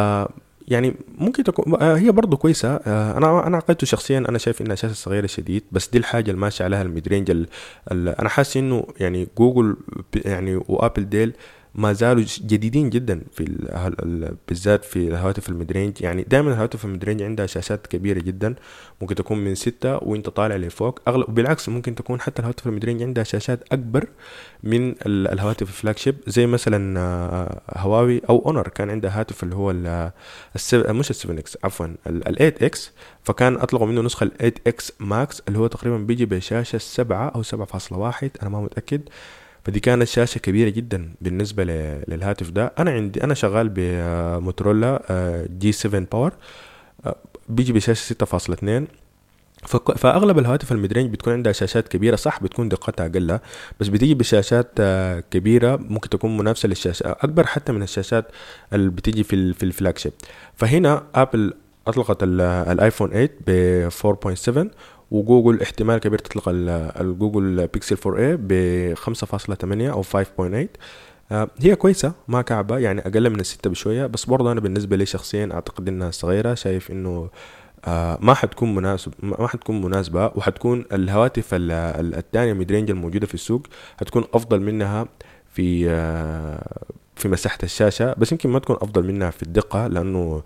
[0.67, 2.75] يعني ممكن تكون آه، هي برضه كويسة.
[2.75, 6.63] أنا أنا أعتقد شخصيا أنا شايف إنها شاشة صغيرة شديد بس دي الحاجة اللي ماشي
[6.63, 7.45] عليها ال mid range
[7.91, 9.75] أنا حاسس إنه يعني جوجل
[10.25, 11.34] يعني وآبل ديل
[11.75, 13.45] ما زالوا جديدين جدا في
[14.47, 16.01] بالذات في الهواتف ال mid range.
[16.01, 18.55] يعني دائما الهواتف ال mid range عندها شاشات كبيرة جدا
[19.01, 20.99] ممكن تكون من ستة وانت طالع لفوق.
[21.07, 24.07] اغلب بالعكس ممكن تكون حتى الهواتف ال mid range عندها شاشات أكبر
[24.63, 28.67] من الهواتف ال flagship زي مثلا آه، هواوي أو أونر.
[28.67, 29.73] كان عندها هاتف اللي هو
[30.93, 32.91] مش ال 7X عفوا ال 8X
[33.23, 38.29] فكان أطلقوا منه نسخة ال 8X Max اللي هو تقريبا بيجي بشاشة 7 أو 7.1
[38.41, 39.01] أنا ما متأكد.
[39.65, 41.63] فدي كانت شاشة كبيرة جدا بالنسبة
[42.08, 42.74] للهاتف ده.
[42.80, 45.02] أنا عندي أنا شغال بموتورولا
[45.60, 46.34] G7 Power
[47.50, 48.84] بيجي بشاشة 6.2
[49.97, 53.39] فأغلب الهواتف ال mid range بتكون عندها شاشات كبيرة صح بتكون دقتها أقل
[53.80, 58.26] بس بتيجي بشاشات آه، كبيرة ممكن تكون منافسة للشاشة أكبر حتى من الشاشات
[58.74, 60.13] اللي بتيجي في في ال flagship
[60.56, 61.54] فهنا ابل
[61.88, 64.76] أطلقت الآيفون 8 ب 4.7
[65.12, 66.43] وجوجل احتمال كبير تطلق
[67.02, 70.67] الجوجل بيكسل 4 a ب 5.8 أو 5.8
[71.32, 75.06] آه، هي كويسة ما كعبة يعني أقل من الستة بشوية بس برضه أنا بالنسبة لي
[75.06, 77.30] شخصيا أعتقد إنها صغيرة شايف إنه
[77.86, 83.67] آه ما حتكون مناسب ما حتكون مناسبة وحتكون الهواتف الثانية mid range الموجودة في السوق
[84.00, 85.08] حتكون أفضل منها
[85.50, 90.43] في آه في مساحة الشاشة بس يمكن ما تكون أفضل منها في الدقة لأنه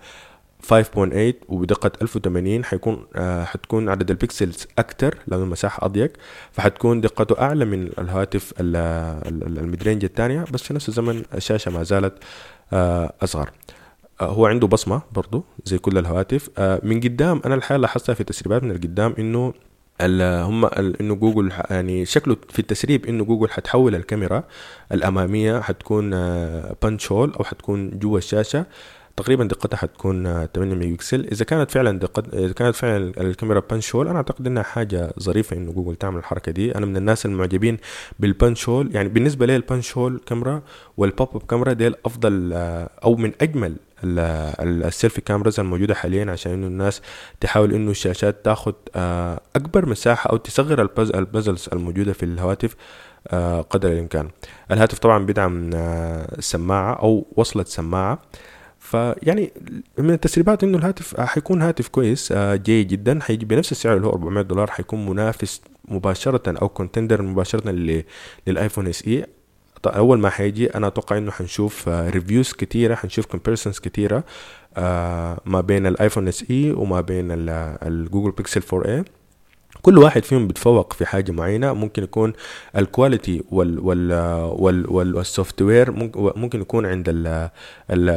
[0.63, 6.11] 5.8 وبدقة 1080 حيكون آه حتكون عدد ال pixels أكتر لأنه المساحة أضيق
[6.51, 11.83] فحتكون دقته أعلى من الهواتف ال mid range الثانية بس في نفس الزمن الشاشة ما
[11.83, 12.13] زالت
[12.73, 13.49] آه أصغر.
[14.21, 16.49] آه هو عنده بصمة برضو زي كل الهواتف.
[16.57, 19.53] آه من قدام أنا الحقيقة لاحظتها في التسريبات من القدام إنه
[20.21, 24.43] هم إنه جوجل يعني شكله في التسريب إنه جوجل حتحول الكاميرا
[24.91, 26.09] الأمامية حتكون
[26.81, 28.65] punch hole أو حتكون جوا الشاشة.
[29.17, 31.25] تقريبا دقتها حتكون 8 ميجا بكسل.
[31.32, 35.58] إذا كانت فعلا دقة إذا كانت فعلا الكاميرا punch hole أنا أعتقد إنها حاجة ظريفة
[35.58, 36.75] إنه جوجل تعمل الحركة دي.
[36.75, 37.78] أنا من الناس المعجبين
[38.19, 40.61] بال punch hole يعني بالنسبة لي ال punch hole camera
[40.97, 42.54] وال pop up camera دي أفضل
[43.04, 47.01] أو من أجمل ال selfie cameras الموجودة حاليا عشان إنه الناس
[47.41, 52.75] تحاول إنه الشاشات تاخد آه، أكبر مساحة أو تصغر ال bezels الموجودة في الهواتف
[53.28, 54.30] آه، قدر الإمكان.
[54.71, 58.19] الهاتف طبعا بيدعم آه، سماعة أو وصلة سماعة.
[58.85, 59.51] فيعني
[59.97, 64.43] من التسريبات إنه الهاتف حيكون هاتف كويس جيد جدا حيجي بنفس السعر اللي هو 400
[64.43, 67.71] دولار حيكون منافس مباشرة أو contender مباشرة
[68.47, 69.25] للآيفون SE.
[69.87, 74.23] أول ما حيجي أنا أتوقع إنه حنشوف reviews آه، كتيرة حنشوف comparisons كتيرة
[74.77, 79.03] آه، ما بين الآيفون SE وما بين الجوجل بيكسل 4 a
[79.81, 81.73] كل واحد فيهم بيتفوق في حاجة معينة.
[81.73, 82.33] ممكن يكون
[82.77, 84.11] ال quality وال وال
[84.89, 85.91] وال وال software
[86.35, 87.27] ممكن يكون عند ال
[87.91, 88.09] ال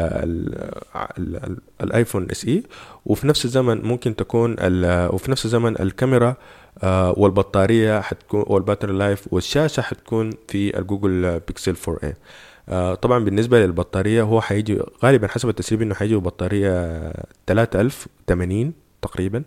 [1.19, 2.63] ال الايفون SE
[3.07, 4.57] وفي نفس الزمن ممكن تكون
[5.15, 6.37] وفي نفس الزمن الكاميرا
[6.83, 12.15] آه، والبطارية حتكون وال battery life والشاشة حتكون في الجوجل بيكسل 4 a.
[12.69, 17.13] آه، طبعا بالنسبة للبطارية هو حيجي غالبا حسب التسريب إنه حيجي ببطارية
[17.47, 19.39] 3080 تقريبا.
[19.39, 19.43] آه،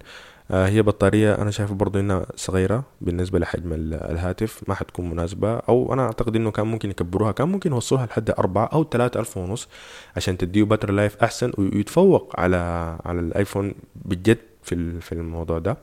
[0.51, 6.05] هي بطارية أنا شايفه برضو إنها صغيرة بالنسبة لحجم الهاتف ما حتكون مناسبة أو أنا
[6.05, 9.67] أعتقد إنه كان ممكن يكبروها كان ممكن يوصلوها لحد أربعة أو ثلاثة ألف ونص
[10.15, 12.57] عشان تديه battery life أحسن ويتفوق على
[13.05, 15.77] على الآيفون بجد في في الموضوع ده.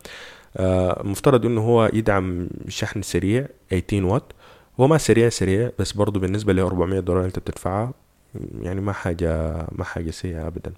[0.56, 4.34] آه، مفترض إنه هو يدعم شحن سريع 18 واط
[4.80, 7.92] هو ما سريع سريع بس برضه بالنسبة ل 400 دولار أنت بتدفعها
[8.62, 10.72] يعني ما حاجة ما حاجة سيئة ابدا.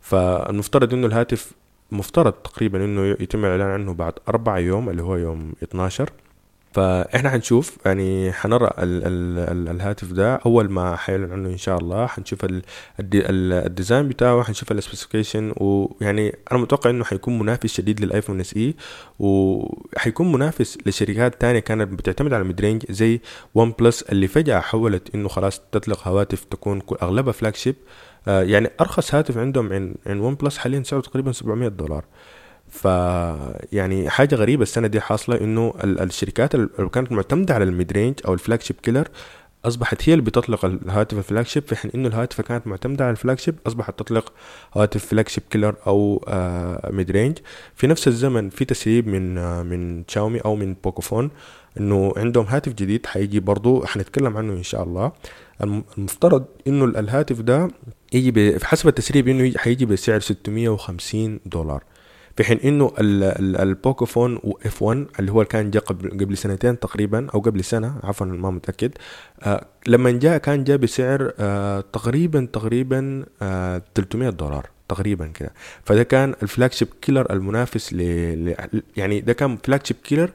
[0.00, 1.52] فالمفترض إنه الهاتف
[1.92, 6.10] مفترض تقريبا إنه يتم الإعلان عنه بعد أربع يوم اللي هو يوم 12
[6.72, 11.78] فإحنا حنشوف يعني حنرى ال ال ال الهاتف ده أول ما حيعلن عنه إن شاء
[11.78, 12.06] الله.
[12.06, 12.62] حنشوف ال
[13.00, 18.56] ال design بتاعه حنشوف ال specification ويعني أنا متوقع إنه حيكون منافس شديد للآيفون إس
[18.56, 18.74] إي
[19.18, 23.20] وحيكون منافس لشركات تانية كانت بتعتمد على ال mid-range زي
[23.54, 27.74] ون بلس اللي فجأة حولت إنه خلاص تطلق هواتف تكون أغلبها flagship
[28.26, 32.04] يعني أرخص هاتف عندهم عن عن ون بلس حاليا سعره تقريبا 700 دولار.
[32.70, 32.84] ف
[33.72, 38.34] يعني حاجة غريبة السنة دي حاصلة إنه الشركات اللي كانت معتمدة على ال mid-range أو
[38.34, 39.08] ال flagship killer
[39.64, 43.38] أصبحت هي اللي بتطلق الهاتف ال flagship في حين إنه الهاتف كانت معتمدة على ال
[43.38, 44.32] flagship أصبحت تطلق
[44.74, 47.38] هاتف flagship killer أو آه mid-range.
[47.74, 51.30] في نفس الزمن في تسريب من آه من شاومي أو من بوكوفون
[51.80, 55.12] إنه عندهم هاتف جديد حيجي برضو حنتكلم عنه إن شاء الله.
[55.62, 57.68] المفترض إنه الهاتف ده
[58.12, 61.82] يجي حسب التسريب إنه حيجي بسعر 650 دولار
[62.36, 67.64] في حين إنه البوكوفون F1 اللي هو كان جاء قبل قبل سنتين تقريبا أو قبل
[67.64, 68.92] سنة عفوا ما متأكد
[69.42, 75.52] آه لما جاء كان جاء بسعر آه تقريبا تقريبا آه 300 دولار تقريبا كده
[75.84, 77.92] فده كان ال flagship killer المنافس.
[77.92, 78.54] ل...
[78.96, 80.30] يعني ده كان flagship killer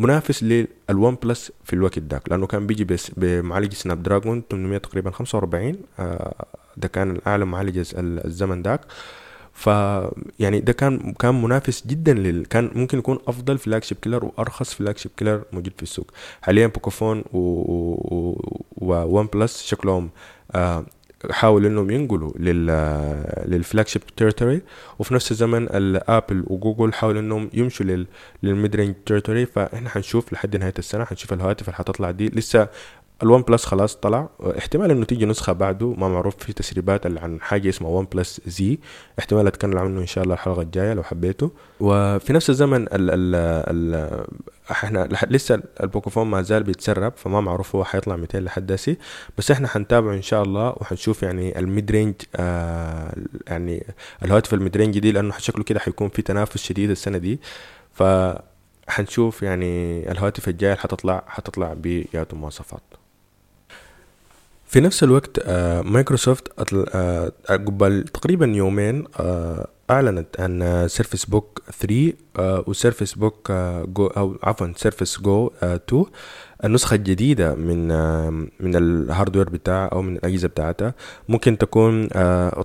[0.00, 5.10] منافس للون بلس في الوقت داك لأنه كان بيجي بس بمعالج سناب دراجون 800 تقريبا
[5.10, 6.34] 45 آه
[6.76, 8.80] ده كان أعلى معالج الزمن داك
[9.52, 9.66] ف
[10.38, 15.10] يعني ده كان كان منافس جدا لل كان ممكن يكون أفضل flagship killer وأرخص flagship
[15.16, 16.10] killer موجود في السوق.
[16.42, 17.24] حاليا بوكوفون
[18.76, 20.10] وون بلس شكلهم
[20.54, 20.84] آه
[21.30, 22.66] حاولوا إنهم ينقلوا لل
[23.46, 24.62] لل flagship territory
[24.98, 28.06] وفي نفس الزمن الابل وجوجل حاولوا إنهم يمشوا لل
[28.42, 32.28] لل mid-range territory فإحنا حنشوف لحد نهاية السنة حنشوف الهواتف اللي حتطلع دي.
[32.28, 32.68] لسه
[33.22, 34.28] الون بلس خلاص طلع.
[34.58, 38.78] احتمال إنه تيجي نسخة بعده ما معروف في تسريبات عن حاجة اسمها ون بلس Z
[39.18, 41.50] احتمال اتكلم عنه إن شاء الله الحلقة الجاية لو حبيته.
[41.80, 43.34] وفي نفس الزمن ال ال
[43.94, 44.24] ال
[44.70, 48.96] إحنا لسه البوكوفون ما زال بيتسرب فما معروف هو حيطلع متين لحد دحسي.
[49.38, 53.14] بس إحنا حنتابعه إن شاء الله وحنشوف يعني ال mid-range آه
[53.46, 53.86] يعني
[54.24, 57.40] الهواتف ال mid-range دي لأنه شكله كده حيكون في تنافس شديد السنة دي.
[57.92, 58.02] ف
[58.88, 62.82] حنشوف يعني الهواتف الجايه حتطلع حتطلع بياتو مواصفات.
[64.70, 66.48] في نفس الوقت آه مايكروسوفت
[66.94, 69.04] آه قبل تقريبا يومين
[69.90, 72.12] آه اعلنت عن سيرفيس بوك 3
[72.66, 73.52] وسيرفيس بوك
[73.88, 76.04] جو أو عفوا سيرفيس جو 2
[76.64, 77.88] النسخة الجديدة من
[78.60, 80.94] من ال hardware بتاعها أو من الأجهزة بتاعتها
[81.28, 82.08] ممكن تكون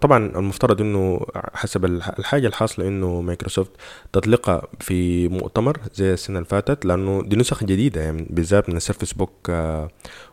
[0.02, 1.22] طبعا المفترض إنه
[1.54, 3.72] حسب الحاجة الحاصلة إنه مايكروسوفت
[4.14, 9.14] تطلقها في مؤتمر زي السنة اللي فاتت لأنه دي نسخ جديدة يعني بالذات من السيرفيس
[9.14, 9.50] بوك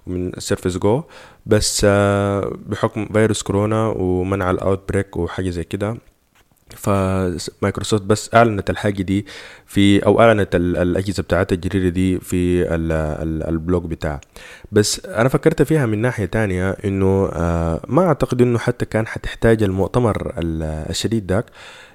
[0.07, 1.03] ومن السيرفيس جو
[1.47, 1.85] بس
[2.67, 5.97] بحكم فيروس كورونا ومنع ال outbreak وحاجة زي كده
[6.77, 9.27] فمايكروسوفت بس أعلنت الحاجة دي
[9.67, 12.67] في أو أعلنت الأجهزة بتاعتها الجديده دي في
[13.49, 14.21] ال blog بتاعها.
[14.73, 17.25] بس أنا فكرت فيها من ناحية تانية إنه
[17.89, 21.45] ما أعتقد إنه حتى كان حتحتاج المؤتمر الشديد داك.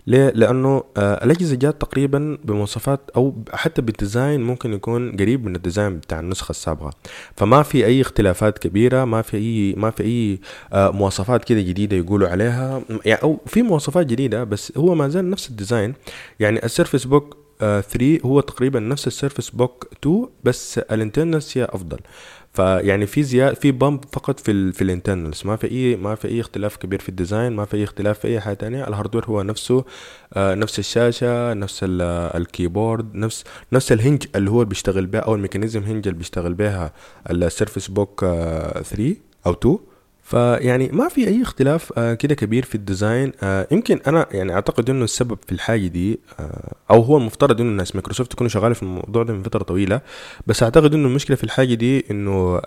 [0.08, 5.56] ليه؟ لأنه آه الأجهزة جات تقريبا بمواصفات أو حتى بال design ممكن يكون قريب من
[5.56, 6.90] ال design بتاع النسخة السابقة.
[7.36, 10.40] فما في أي اختلافات كبيرة ما في أي ما في أي
[10.74, 12.82] آه مواصفات كده جديدة يقولوا عليها.
[13.06, 15.94] يعني أو في مواصفات جديدة بس هو ما زال نفس ال design.
[16.40, 22.00] يعني السيرفس بوك 3 هو تقريبا نفس السيرفس بوك 2 بس ال internals هي أفضل.
[22.58, 26.16] فيعني في زيادة في bump فقط في ال في ال internals ما في اي ما
[26.16, 28.88] في أي اختلاف كبير في ال design ما في أي اختلاف في أي حاجة تانية.
[28.88, 29.86] ال hardware هو نفسه
[30.34, 33.44] آه نفس الشاشة نفس ال keyboard نفس
[33.74, 36.94] نفس ال hinge اللي هو بيشتغل بها أو ال mechanism hinge اللي بيشتغل بها
[37.30, 39.16] السيرفس بوك 3
[39.46, 39.78] أو 2
[40.28, 43.32] فيعني ما في أي اختلاف آه كده كبير في ال design.
[43.44, 47.70] آه يمكن أنا يعني أعتقد إنه السبب في الحاجة دي آه أو هو المفترض إنه
[47.70, 50.02] الناس مايكروسوفت يكونوا شغالة في الموضوع ده من فترة طويلة.
[50.48, 52.62] بس أعتقد إنه المشكلة في الحاجة دي إنه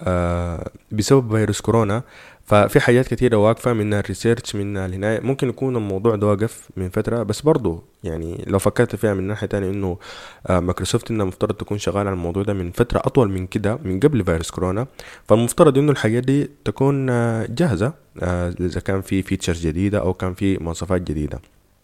[0.93, 2.03] بسبب فيروس كورونا
[2.51, 6.89] ففي حاجات كتيرة واقفة من ال research من الهناية ممكن يكون الموضوع ده واقف من
[6.89, 9.99] فترة بس برضو يعني لو فكرت فيها من ناحية تانية إنه
[10.47, 14.01] آه مايكروسوفت إنها مفترض تكون شغالة على الموضوع ده من فترة أطول من كده من
[14.01, 14.87] قبل فيروس كورونا.
[15.29, 20.35] فالمفترض إنه الحاجات دي تكون آه جاهزة آه إذا كان في features جديدة أو كان
[20.35, 21.41] في مواصفات جديدة.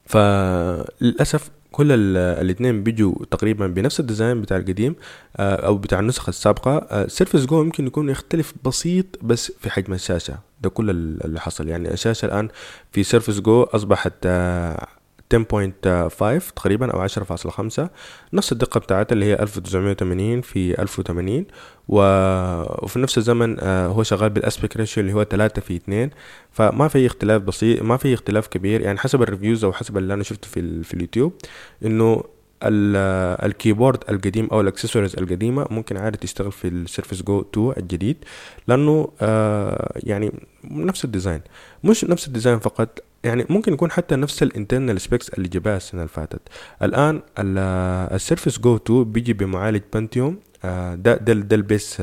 [0.07, 4.95] فللأسف كل الاثنين بيجوا تقريبا بنفس ال design بتاع القديم
[5.37, 7.07] أو بتاع النسخة السابقة.
[7.07, 10.39] سيرفس جو يمكن يكون يختلف بسيط بس في حجم الشاشة.
[10.61, 11.69] ده كل اللي حصل.
[11.69, 12.49] يعني الشاشه الآن
[12.93, 14.27] في سيرفس جو أصبحت
[15.35, 17.83] 10.5 تقريبا أو 10.5
[18.33, 21.47] نفس الدقة بتاعتها اللي هي 1980 في 1080
[21.89, 21.99] و...
[22.85, 26.11] وفي نفس الزمن هو شغال بال aspect ratio اللي هو 3 في 2
[26.53, 28.81] فما في اختلاف بسيط ما في اختلاف كبير.
[28.81, 30.83] يعني حسب ال reviews أو حسب اللي أنا شفته في.
[30.83, 31.33] في اليوتيوب
[31.85, 32.25] إنه
[32.63, 38.17] ال keyboard القديم أو الاكسسوارز القديمة ممكن عادي تشتغل في السيرفس جو 2 الجديد
[38.69, 40.33] لأنه آه يعني
[40.65, 41.41] نفس ال design
[41.85, 45.77] مش نفس ال design فقط يعني ممكن يكون حتى نفس ال internal specs اللي جابها
[45.77, 46.41] السنة اللي فاتت.
[46.83, 52.03] الآن ال Surface Go 2 بيجي بمعالج Pentium ده ده ده ال base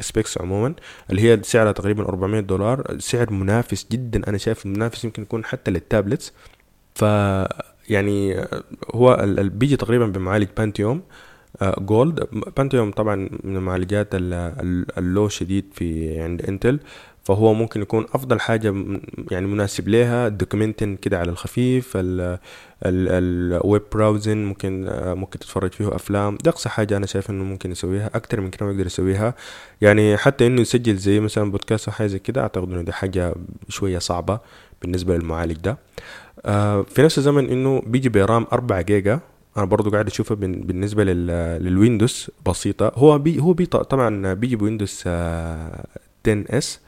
[0.00, 0.74] specs عموما
[1.10, 4.28] اللي هي سعرها تقريبا 400 دولار سعر منافس جدا.
[4.28, 6.32] أنا شايف منافس يمكن يكون حتى لل tablets
[6.94, 7.04] ف
[7.90, 8.46] يعني
[8.94, 11.02] هو بيجي تقريبا بمعالج Pentium
[11.62, 14.08] Gold Pentium طبعا من المعالجات
[14.98, 16.80] ال low شديد في عند Intel
[17.24, 18.74] فهو ممكن يكون أفضل حاجة
[19.30, 21.98] يعني مناسب لها documenting كده على الخفيف
[22.86, 26.38] ال web browsing ممكن ممكن تتفرج فيه أفلام.
[26.44, 29.34] دي أقصى حاجة أنا شايف إنه ممكن يسويها أكتر من كده ما يقدر يسويها.
[29.80, 33.34] يعني حتى إنه يسجل زي مثلا بودكاست أو حاجة زي كده أعتقد إنه دي حاجة
[33.68, 34.40] شوية صعبة
[34.82, 35.78] بالنسبة للمعالج ده.
[36.84, 39.20] في نفس الزمن إنه بيجي ب RAM 4 جيجا.
[39.56, 42.92] أنا برضو قاعد أشوفها بالنسبة لل Windows بسيطة.
[42.94, 45.86] هو بي هو بي طبعا بيجي ب Windows 10
[46.28, 46.80] S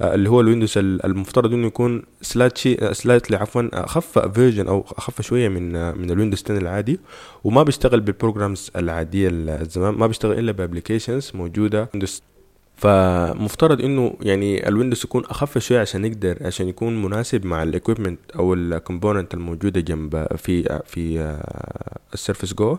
[0.00, 5.20] آه، اللي هو ال Windows المفترض إنه يكون slightly slightly عفوا أخف version أو أخف
[5.20, 7.00] شوية من من ال Windows 10 العادي.
[7.44, 11.88] وما بيشتغل بال programs العادية الزمان ما بيشتغل إلا ب applications موجودة.
[11.94, 12.22] Windows
[12.82, 17.68] فمفترض إنه يعني ال Windows يكون أخف شوية عشان يقدر عشان يكون مناسب مع ال
[17.68, 21.36] equipment أو ال component الموجودة جنب في في
[22.14, 22.78] ال Surface Go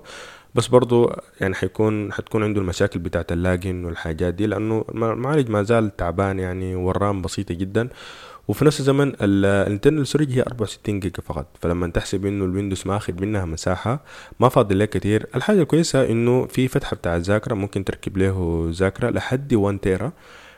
[0.55, 5.63] بس برضو يعني حيكون حتكون عنده المشاكل بتاعت ال lagging والحاجات دي لأنه المعالج ما
[5.63, 7.89] زال تعبان يعني وال RAM بسيطة جدا.
[8.47, 11.47] وفي نفس الزمن ال internal storage هي 64 جيجا فقط.
[11.61, 14.03] فلما تحسب إنه ال Windows ماخذ منها مساحة
[14.39, 15.27] ما فاضل لك كتير.
[15.35, 20.11] الحاجة الكويسة إنه في فتحة بتاع الذاكرة ممكن تركب له ذاكرة لحد 1 تيرا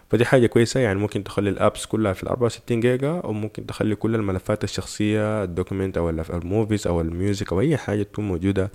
[0.09, 3.65] فدي حاجة كويسة يعني ممكن تخلي ال apps كلها في ال 64 جيجا أو ممكن
[3.65, 8.03] تخلي كل الملفات الشخصية ال document أو ال movies أو ال music أو أي حاجة
[8.03, 8.71] تكون موجودة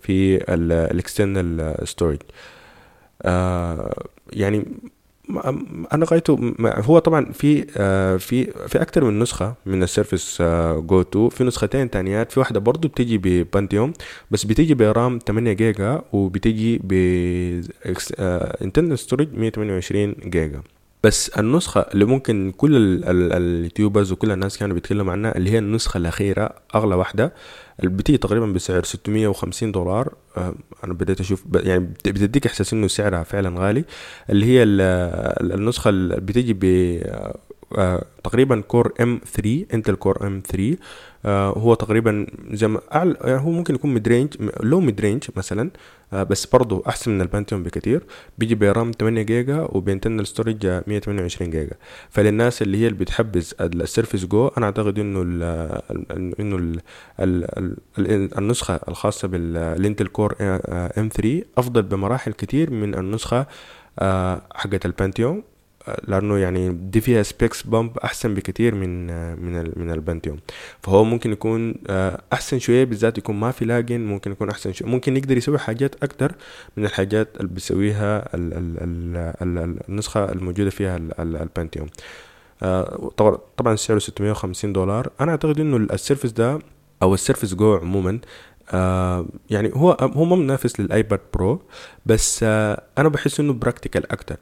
[0.00, 2.18] في ال external storage
[3.22, 4.64] آه، يعني
[5.92, 10.42] أنا غايته هو طبعا في آه، في في أكثر من نسخة من ال Surface
[10.76, 11.28] Go two.
[11.28, 12.32] في نسختين تانيات.
[12.32, 13.92] في واحدة برضو بتيجي ب Pentium
[14.30, 16.92] بس بتيجي ب RAM 8 جيجا وبتيجي ب
[18.62, 20.62] internal storage 128 جيجا.
[21.04, 25.98] بس النسخة اللي ممكن كل ال YouTubers وكل الناس كانوا بيتكلموا عنها اللي هي النسخة
[25.98, 27.32] الأخيرة أغلى واحدة
[27.84, 30.14] اللي بتيجي تقريبا بسعر 650 دولار.
[30.36, 33.84] آه، أنا بديت أشوف يعني بتديك إحساس إنه سعرها فعلا غالي.
[34.30, 36.64] اللي هي النسخة اللي بتيجي ب
[37.78, 40.76] آه، تقريبا Core m3 Intel Core m3
[41.26, 45.70] هو تقريبا زي ما أعلى يعني هو ممكن يكون mid range low mid range مثلا
[46.12, 48.02] آه بس برضه أحسن من ال Pentium بكتير.
[48.38, 51.76] بيجي ب RAM 8 جيجا وب internal storage 128 جيجا.
[52.10, 55.42] فللناس اللي هي اللي بتحبذ ال Surface Go أنا أعتقد إنه ال
[56.40, 56.80] إنه ال
[57.20, 63.46] ال ال النسخة الخاصة بال Intel Core m3 أفضل بمراحل كتير من النسخة
[63.98, 65.42] آه حقت ال Pentium.
[66.08, 69.06] لأنه يعني دي فيها specs bump أحسن بكتير من
[69.42, 70.38] من من ال Pentium.
[70.82, 74.88] فهو ممكن يكون آه، أحسن شوية بالذات يكون ما في lagging ممكن يكون أحسن شوية.
[74.88, 76.34] ممكن يقدر يسوي حاجات أكتر
[76.76, 81.88] من الحاجات اللي بيسويها النسخة الموجودة فيها ال Pentium.
[82.62, 83.10] آه،
[83.56, 85.10] طبعا سعره 650 دولار.
[85.20, 86.58] أنا أعتقد إنه ال Surface ده
[87.02, 88.18] أو ال Surface Go عموما
[88.70, 91.62] آه يعني هو هو ما منافس لل iPad Pro
[92.06, 94.36] بس آه أنا بحس إنه practical أكتر.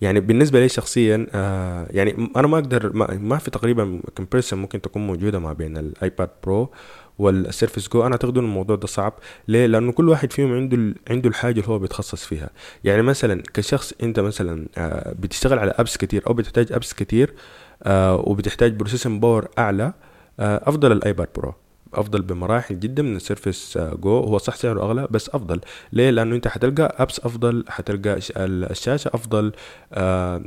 [0.00, 4.80] يعني بالنسبة لي شخصيا آه يعني أنا ما أقدر ما, ما في تقريبا comparison ممكن
[4.80, 6.70] تكون موجودة ما بين ال iPad Pro
[7.18, 9.12] وال Surface Go أنا أعتقد إن الموضوع ده صعب.
[9.48, 12.50] ليه؟ لأنه كل واحد فيهم عنده عنده الحاجة اللي هو بيتخصص فيها.
[12.84, 17.34] يعني مثلا كشخص أنت مثلا آه بتشتغل على apps كتير أو بتحتاج apps كتير
[17.82, 19.92] آه وبتحتاج processing power أعلى
[20.40, 21.54] آه أفضل ال iPad Pro
[21.94, 24.18] أفضل بمراحل جدا من ال Surface Go.
[24.18, 25.60] هو صح سعره أغلى بس أفضل.
[25.92, 29.52] ليه؟ لأنه أنت حتلقى apps أفضل حتلقى الشاشة أفضل
[29.92, 30.42] آه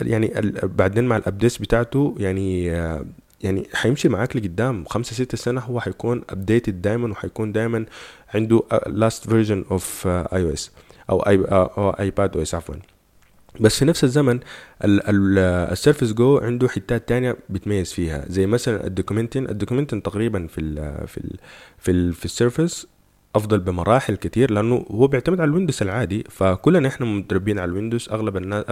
[0.00, 3.04] يعني بعدين مع ال updates بتاعته يعني آه
[3.42, 4.84] يعني حيمشي معاك لقدام.
[4.84, 7.86] خمسة ستة سنة هو حيكون updated دايما وحيكون دايما
[8.34, 10.70] عنده لاست فيرجن اوف اي أو اس
[11.10, 12.74] أو ايباد أو اس عفوا.
[13.60, 14.40] بس في نفس الزمن
[14.84, 20.46] ال Surface Go عنده حتات تانية بتميز فيها زي مثلا ال documenting ال documenting تقريبا
[20.46, 21.36] في ال في ال
[21.78, 22.86] في ال في ال Surface
[23.34, 27.73] أفضل بمراحل كتير لأنه هو بيعتمد على ال Windows العادي فكلنا إحنا مدربين على ال
[27.73, 28.64] Windows أغلب الناس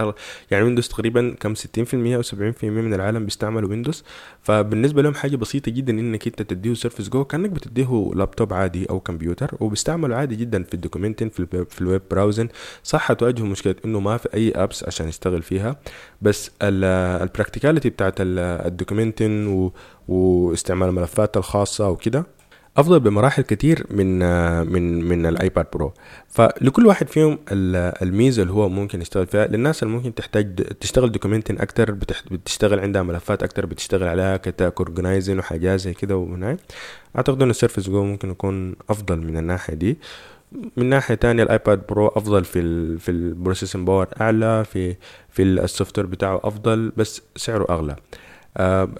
[0.51, 1.59] يعني Windows تقريبا كم 60%
[1.93, 4.03] أو 70% من العالم بيستعملوا Windows.
[4.41, 8.99] فبالنسبة لهم حاجة بسيطة جدا إنك أنت تديه Surface Go كأنك بتديه لابتوب عادي أو
[8.99, 12.47] كمبيوتر وبيستعملوا عادي جدا في ال documenting في, الويب في ال web browsing
[12.83, 15.75] صح هتواجهوا مشكلة إنه ما في أي apps عشان يشتغل فيها.
[16.21, 19.71] بس ال practicality بتاعت ال documenting
[20.07, 22.25] واستعمال الملفات الخاصة وكده
[22.77, 24.19] أفضل بمراحل كتير من
[24.71, 25.93] من من ال iPad Pro.
[26.27, 29.47] فلكل واحد فيهم الميزة اللي هو ممكن يشتغل فيها.
[29.47, 31.91] للناس اللي ممكن تحتاج تشتغل documenting أكتر
[32.31, 36.57] بتشتغل عندها ملفات أكتر بتشتغل عليها كتاك organizing وحاجات زي كده وهناي
[37.15, 39.97] أعتقد إن ال Surface Go ممكن يكون أفضل من الناحية دي.
[40.77, 44.95] من ناحية تانية ال iPad Pro أفضل في ال في ال processing power أعلى في
[45.29, 47.95] في ال software بتاعه أفضل بس سعره أغلى.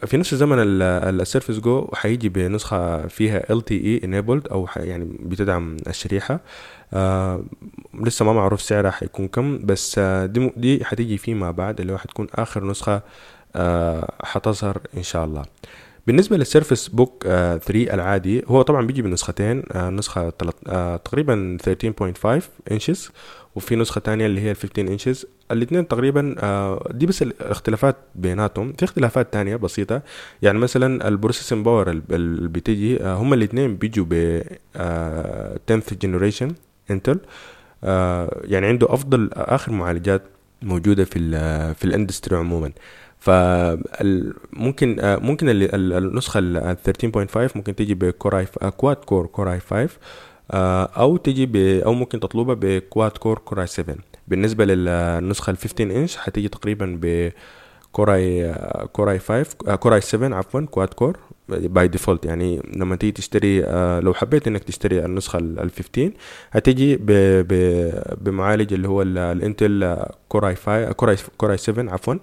[0.05, 6.39] في نفس الزمن ال Surface Go حيجي بنسخة فيها LTE enabled أو يعني بتدعم الشريحة.
[6.93, 7.43] آه
[7.93, 11.97] لسه ما معروف سعرها حيكون كم بس آه دي, دي حتيجي فيما بعد اللي هو
[11.97, 13.01] حتكون آخر نسخة
[13.55, 15.43] آه حتظهر إن شاء الله.
[16.07, 17.59] بالنسبة لل Surface Book 3
[17.93, 20.33] العادي هو طبعا بيجي بنسختين آه نسخة
[20.67, 22.27] آه تقريبا 13.5
[22.71, 23.10] inches
[23.55, 28.73] وفي نسخة تانية اللي هي ال 15 inches الاثنين تقريبا آه دي بس الاختلافات بيناتهم.
[28.73, 30.01] في اختلافات تانية بسيطة
[30.41, 34.41] يعني مثلا ال processing power اللي بتيجي آه هم الاثنين بيجوا ب
[35.71, 36.51] 10th generation
[36.91, 37.19] انتل
[38.43, 40.21] يعني عنده أفضل آخر معالجات
[40.61, 42.71] موجودة في ال في ال industry عموما.
[43.21, 46.77] فممكن ممكن النسخة ال
[47.48, 48.46] 13.5 ممكن تيجي ب Core
[48.77, 49.89] i quad core Core i 5
[50.52, 53.96] أو تجي ب أو ممكن تطلبها ب quad core Core i 7
[54.27, 57.31] بالنسبة للنسخه ال 15 انش حتيجي تقريبا ب
[57.92, 58.56] Core
[58.94, 61.17] i Core i 5 Core i 7 عفوا quad core
[61.50, 66.12] by default يعني لما تيجي تشتري آه، لو حبيت إنك تشتري النسخة ال 15
[66.52, 66.98] هتيجي
[68.21, 69.98] بمعالج اللي هو الانتل
[70.29, 72.19] Core i 5 Core i Core i 7 عفوا آه،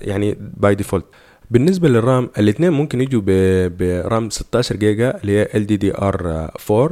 [0.00, 1.04] يعني by default
[1.50, 3.22] بالنسبة لل RAM الاثنين ممكن يجوا
[3.68, 6.90] ب RAM 16 جيجا اللي هي ال DDR 4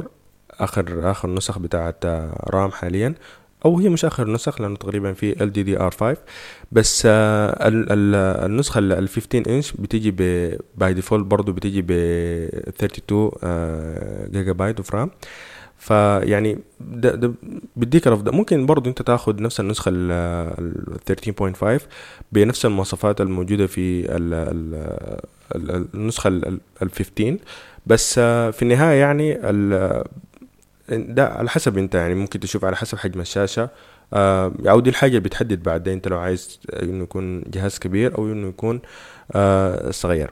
[0.51, 2.05] اخر آخر نسخ بتاعت
[2.49, 3.15] RAM حاليا.
[3.65, 6.17] أو هي مش آخر نسخ لأنه تقريبا في ال DDR 5
[6.71, 7.57] بس آه
[8.45, 10.11] النسخة ال 15 انش بتيجي
[10.77, 15.11] by default برضه بتيجي ب 32 آه gigabyte of RAM
[15.79, 17.33] فيعني ده, ده
[17.75, 20.99] بديك الافضل ممكن برضو انت تاخد نفس النسخة ال
[21.79, 21.81] 13.5
[22.31, 24.33] بنفس المواصفات الموجودة في ال
[25.55, 27.37] ال النسخة ال 15
[27.87, 29.33] بس في النهاية يعني
[30.89, 33.69] ده على حسب انت يعني ممكن تشوف على حسب حجم الشاشة.
[34.13, 38.47] آه أو دي الحاجة بتحدد بعدين انت لو عايز إنه يكون جهاز كبير أو إنه
[38.47, 38.79] يكون
[39.31, 40.31] آه صغير.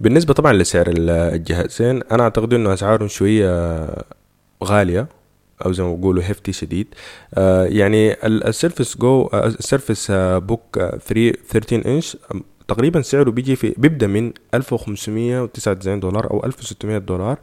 [0.00, 3.84] بالنسبة طبعا لسعر الجهازين أنا أعتقد إنه أسعارهم شوية
[4.64, 5.06] غالية
[5.66, 6.86] أو زي ما بيقولوا hefty شديد.
[7.34, 12.16] آه يعني ال Surface Go ال Surface Book 3 13 انش
[12.68, 17.38] تقريبا سعره بيجي في بيبدأ من 1599 دولار أو 1600 دولار.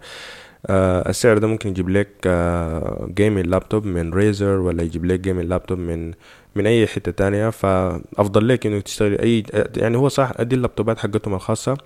[0.68, 5.46] آه السعر ده ممكن يجيب لك آه gaming laptop من Razer ولا يجيب لك جيمنج
[5.46, 6.14] لابتوب من
[6.56, 9.44] من أي حتة تانية فأفضل لك إنك تشتري أي
[9.78, 11.78] يعني هو صح أدي اللابتوبات حقتهم الخاصة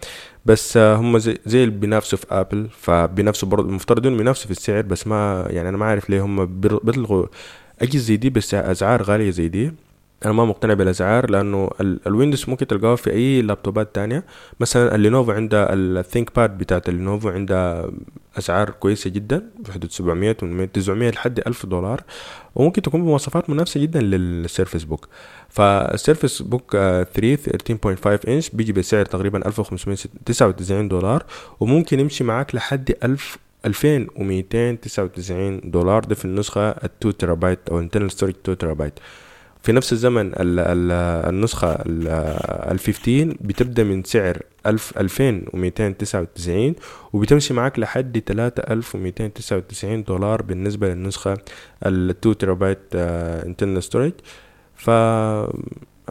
[0.46, 4.52] بس آه هم زي, زي اللي بينافسوا في ابل فبينافسوا برضه المفترض انهم بينافسوا في
[4.52, 7.26] السعر بس ما يعني أنا ما عارف ليه هم بيطلقوا
[7.82, 9.72] أجهزة زي دي بس أسعار غالية زي دي.
[10.26, 14.24] أنا ما مقتنع بالأسعار لأنه ال Windows ممكن تلقاه في أي لابتوبات تانية.
[14.60, 17.92] مثلا ال Lenovo عندها ال ThinkPad بتاعت ال Lenovo عندها
[18.38, 22.02] أسعار كويسة جدا في حدود 700 800 900 لحد 1000 دولار
[22.56, 25.08] وممكن تكون بمواصفات منافسة جدا لل Surface Book.
[25.50, 31.24] فال Surface Book 3 13.5 انش بيجي بسعر تقريبا 1599 دولار
[31.60, 36.04] وممكن يمشي معاك لحد 1000 2299 دولار.
[36.04, 38.94] ده في النسخة ال 2 تيرابايت أو internal storage 2 تيرابايت
[39.70, 40.92] في نفس الزمن ال ال
[41.30, 46.76] النسخة ال 15 بتبدأ من سعر ألف ألفين وميتين تسعة وتسعين
[47.14, 51.38] وبتمشي معاك لحد تلاتة ألف وميتين تسعة وتسعين دولار بالنسبة للنسخة
[51.86, 54.12] ال 2 terabyte internal storage
[54.76, 54.90] ف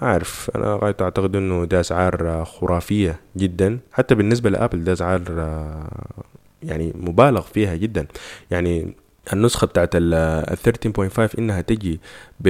[0.02, 3.78] عارف أنا غاية أعتقد إنه ده أسعار خرافية جدا.
[3.92, 5.22] حتى بالنسبة لأبل ده أسعار
[6.62, 8.06] يعني مبالغ فيها جدا.
[8.50, 8.94] يعني
[9.32, 12.00] النسخة بتاعت ال 13.5 إنها تجي
[12.40, 12.48] ب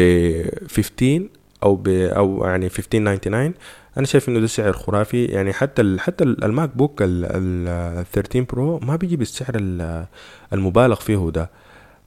[0.68, 1.22] 15
[1.62, 3.55] أو ب أو يعني 1599
[3.99, 5.24] أنا شايف إنه ده سعر خرافي.
[5.24, 9.57] يعني حتى ال حتى ال MacBook ال 13 Pro ما بيجي بالسعر
[10.53, 11.51] المبالغ فيه ده.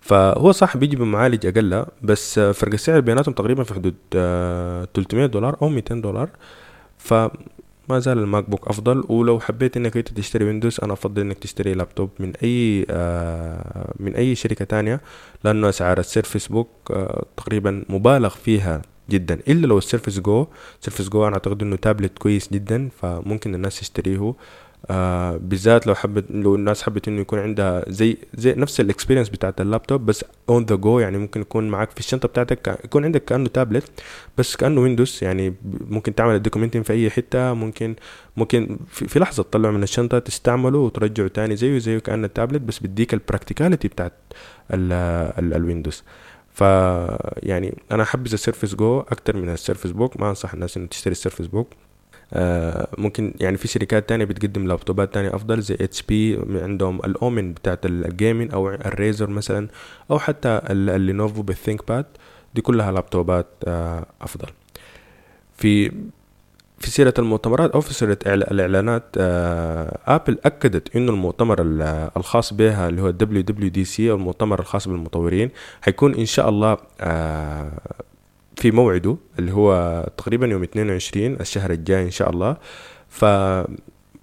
[0.01, 3.95] فهو صح بيجي بمعالج أقل بس فرق السعر بيناتهم تقريبا في حدود
[4.93, 6.29] 300 دولار أو 200 دولار.
[6.97, 7.13] ف
[7.89, 11.73] ما زال ال MacBook أفضل ولو حبيت إنك أنت تشتري Windows أنا أفضل إنك تشتري
[11.73, 15.01] لابتوب من أي آه من أي شركة تانية
[15.43, 19.39] لأنه أسعار ال Surface Book آه تقريبا مبالغ فيها جدا.
[19.47, 20.47] إلا لو ال Surface Go
[20.81, 24.33] Surface Go أنا أعتقد إنه تابلت كويس جدا فممكن الناس تشتريه
[24.89, 29.29] آه بالذات لو حبت لو الناس حبت إنه يكون عندها زي زي نفس ال experience
[29.29, 33.25] بتاعت اللابتوب بس on the go يعني ممكن يكون معاك في الشنطة بتاعتك يكون عندك
[33.25, 33.91] كأنه تابلت
[34.37, 35.53] بس كأنه Windows يعني
[35.89, 37.95] ممكن تعمل ال documentين في أي حتة ممكن
[38.37, 42.79] ممكن في, في لحظة تطلعه من الشنطة تستعمله وترجعه تاني زيه زيه كأنه تابلت بس
[42.79, 44.13] بديك ال practicality بتاعت
[44.71, 46.03] ال Windows
[46.53, 46.61] ف
[47.43, 50.87] يعني أنا احبذ ال Surface Go أكتر من ال Surface Book ما أنصح الناس إنه
[50.87, 51.67] تشتري ال Surface Book
[52.97, 57.85] ممكن يعني في شركات تانية بتقدم لابتوبات تانية أفضل زي HP عندهم ال Omen بتاعت
[57.85, 59.67] ال gaming أو ال Razer مثلا
[60.11, 62.05] أو حتى ال Lenovo بال ThinkPad
[62.55, 64.47] دي كلها لابتوبات آه أفضل.
[65.57, 65.91] في
[66.79, 71.57] في سيرة المؤتمرات أو في سيرة الإعلانات آه أبل أكدت إنه المؤتمر
[72.17, 73.09] الخاص بها اللي هو
[73.83, 75.49] سي أو المؤتمر الخاص بالمطورين
[75.81, 77.71] حيكون إن شاء الله آه
[78.61, 82.57] في موعده اللي هو تقريبا يوم 22 الشهر الجاي إن شاء الله.
[83.09, 83.21] ف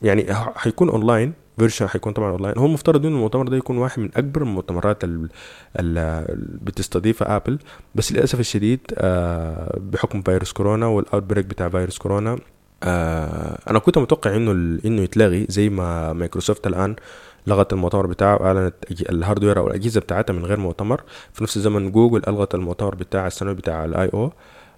[0.03, 4.11] يعني حيكون online version حيكون طبعا اونلاين هو المفترض إنه المؤتمر ده يكون واحد من
[4.17, 6.27] أكبر المؤتمرات اللي
[6.63, 7.59] بتستضيفها ابل
[7.95, 12.39] بس للأسف الشديد آه، بحكم فيروس كورونا وال outbreak بتاع فيروس كورونا
[12.83, 16.97] آه، أنا كنت متوقع إنه إنه يتلغي زي ما مايكروسوفت الآن
[17.49, 18.75] لغت المؤتمر بتاعه وأعلنت
[19.11, 21.03] ال hardware أو الأجهزة بتاعتها من غير مؤتمر.
[21.33, 24.33] في نفس الزمن جوجل ألغت المؤتمر بتاع السنوي بتاع ال I/O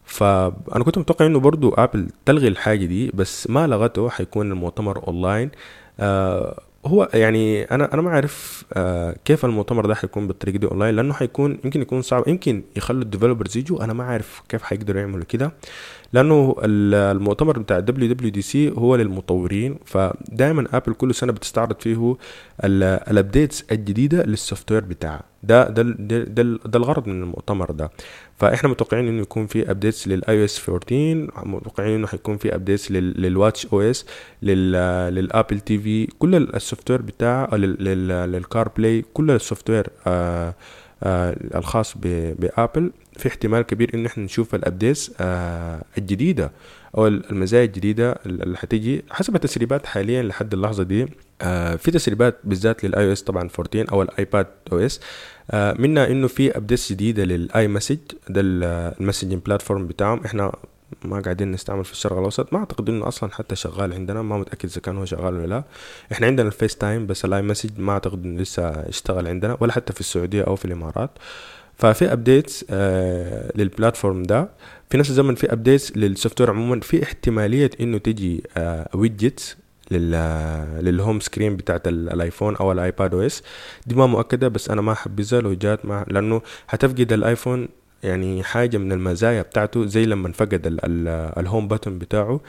[0.05, 5.51] فانا كنت متوقع إنه برضو ابل تلغي الحاجة دي بس ما لغته حيكون المؤتمر اونلاين
[6.01, 10.97] آه هو يعني أنا أنا ما اعرف آه كيف المؤتمر ده حيكون بالطريقة دي اونلاين
[10.97, 13.85] لأنه حيكون يمكن يكون صعب يمكن يخلوا ال developers يجوا.
[13.85, 15.53] أنا ما اعرف كيف حيقدروا يعملوا كده
[16.12, 19.76] لأنه المؤتمر بتاع WWDC هو للمطورين.
[19.85, 22.16] فدائما ابل كل سنة بتستعرض فيه
[22.64, 25.22] ال updates الجديدة لل software بتاعها.
[25.43, 27.91] ده ده ده, ده, ده الغرض من المؤتمر ده.
[28.41, 33.09] فإحنا متوقعين إنه يكون في updates لل iOS 14 متوقعين إنه حيكون في ابديتس لل
[33.09, 34.07] watchOS لل
[34.43, 40.55] Apple TV كل ال software بتاعه لل CarPlay كل ال software آه
[41.03, 46.51] آه الخاص ب Apple في احتمال كبير ان إحنا نشوف ال updates آه الجديدة
[46.99, 51.07] أو المزايا الجديدة اللي حتيجي حسب التسريبات حاليا لحد اللحظة دي.
[51.43, 55.01] آه في تسريبات بالذات لل iOS طبعا 14 أو ال iPadOS.
[55.51, 60.20] آه منها إنه في updates جديدة لل iMessage ده ال messaging platform بتاعهم.
[60.24, 60.53] إحنا
[61.05, 62.53] ما قاعدين نستعمل في الشرق الأوسط.
[62.53, 65.64] ما أعتقد إنه أصلا حتى شغال عندنا ما متأكد إذا كان هو شغال ولا لا.
[66.12, 69.93] إحنا عندنا ال FaceTime بس ال iMessage ما أعتقد إنه لسه اشتغل عندنا ولا حتى
[69.93, 71.11] في السعودية أو في الإمارات.
[71.78, 74.49] ففي updates آه لل platform ده.
[74.91, 76.80] في نفس الزمن في updates لل software عموما.
[76.80, 78.43] في احتمالية إنه تجي
[78.95, 79.57] widgets
[79.91, 83.43] لل home screen بتاعت ال iPhone أو ال iPadOS.
[83.86, 87.68] دي ما مؤكدة بس أنا ما حبذها لو جات مع لأنه هتفقد ال iPhone
[88.03, 90.78] يعني حاجة من المزايا بتاعته زي لما فقد
[91.38, 92.41] ال home button بتاعه.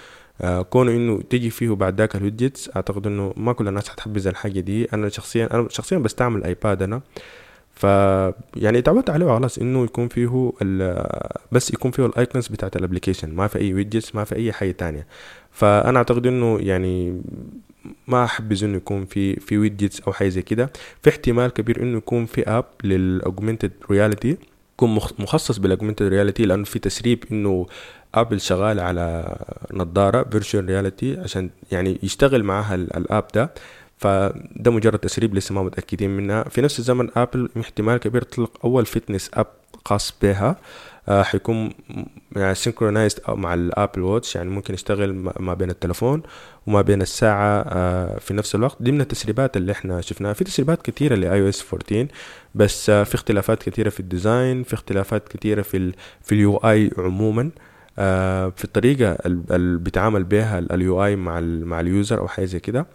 [0.42, 4.28] آه كونه إنه تيجي فيه بعد ذاك ال widgets أعتقد إنه ما كل الناس حتحبذ
[4.28, 4.86] الحاجة دي.
[4.94, 7.02] أنا شخصيا أنا شخصيا بستعمل iPad أنا.
[7.76, 7.84] ف
[8.56, 10.52] يعني تعودت عليه خلاص إنه يكون فيه
[11.52, 14.52] بس يكون فيه ال icons بتاعت ال application ما في أي widgets ما في أي
[14.52, 15.08] حاجة تانية.
[15.52, 17.22] فأنا أعتقد إنه يعني
[18.08, 20.72] ما احبذ إنه يكون في في widgets أو حاجة زي كده.
[21.04, 24.38] في احتمال كبير إنه يكون في app لل augmented reality
[24.74, 24.90] يكون
[25.20, 27.68] مخصص بال augmented reality لأنه في تسريب إنه
[28.16, 29.36] Apple شغال على
[29.74, 33.54] نظارة virtual reality عشان يعني يشتغل معاها ال app ده.
[33.98, 36.44] فده مجرد تسريب لسه ما متأكدين منها.
[36.44, 39.48] في نفس الزمن Apple احتمال كبير تطلق أول fitness app
[39.86, 40.56] خاص بها.
[41.10, 41.70] حيكون
[42.36, 46.22] يعني synchronized مع ال Apple Watch يعني ممكن يشتغل ما بين التلفون
[46.68, 48.78] وما بين الساعة آه في نفس الوقت.
[48.80, 50.34] دي من التسريبات اللي إحنا شفناها.
[50.34, 52.08] في تسريبات كثيرة ل iOS 14
[52.56, 56.58] بس آه في اختلافات كثيرة في ال design في اختلافات كثيرة في ال في ال
[56.58, 57.50] UI عموما.
[58.00, 62.60] آه في الطريقة اللي بيتعامل بها ال UI مع مع ال user أو حاجة زي
[62.60, 62.86] كده.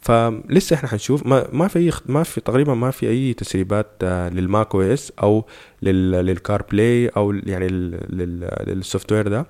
[0.00, 1.26] فلسه إحنا حنشوف.
[1.26, 5.44] ما ما في ما في تقريبا ما في أي تسريبات لل macOS أو
[5.82, 9.46] لل CarPlay أو يعني لل software ده.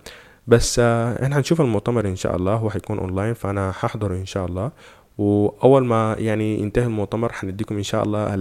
[0.47, 4.71] بس إحنا حنشوف المؤتمر إن شاء الله هو حيكون أونلاين فأنا ححضره إن شاء الله.
[5.19, 8.35] وأول ما يعني ينتهي المؤتمر حنديكم إن شاء الله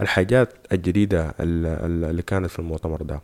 [0.00, 3.22] الحاجات الجديدة اللي كانت في المؤتمر ده.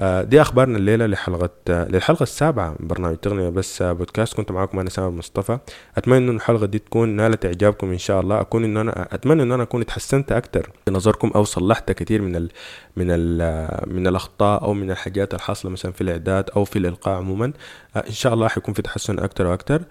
[0.00, 4.34] دي أخبارنا الليلة لحلقة للحلقة السابعة من برنامج تقنية بس بودكاست.
[4.34, 5.58] كنت معاكم أنا سامر مصطفى.
[5.96, 8.40] أتمنى إن الحلقة دي تكون نالت إعجابكم إن شاء الله.
[8.40, 12.36] أكون إن أنا أتمنى إن أنا أكون اتحسنت أكثر في نظركم أو صلحت كثير من
[12.36, 12.50] ال
[12.96, 17.52] من ال من الأخطاء أو من الحاجات الحاصلة مثلا في الإعداد أو في الإلقاء عموما.
[17.96, 19.82] إن شاء الله حيكون في تحسن أكثر وأكثر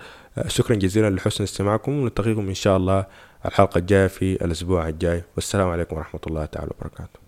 [0.47, 3.05] شكرا جزيلا لحسن استماعكم ونلتقيكم إن شاء الله
[3.45, 5.23] الحلقة الجاية في الأسبوع الجاي.
[5.35, 7.26] والسلام عليكم ورحمة الله تعالى وبركاته.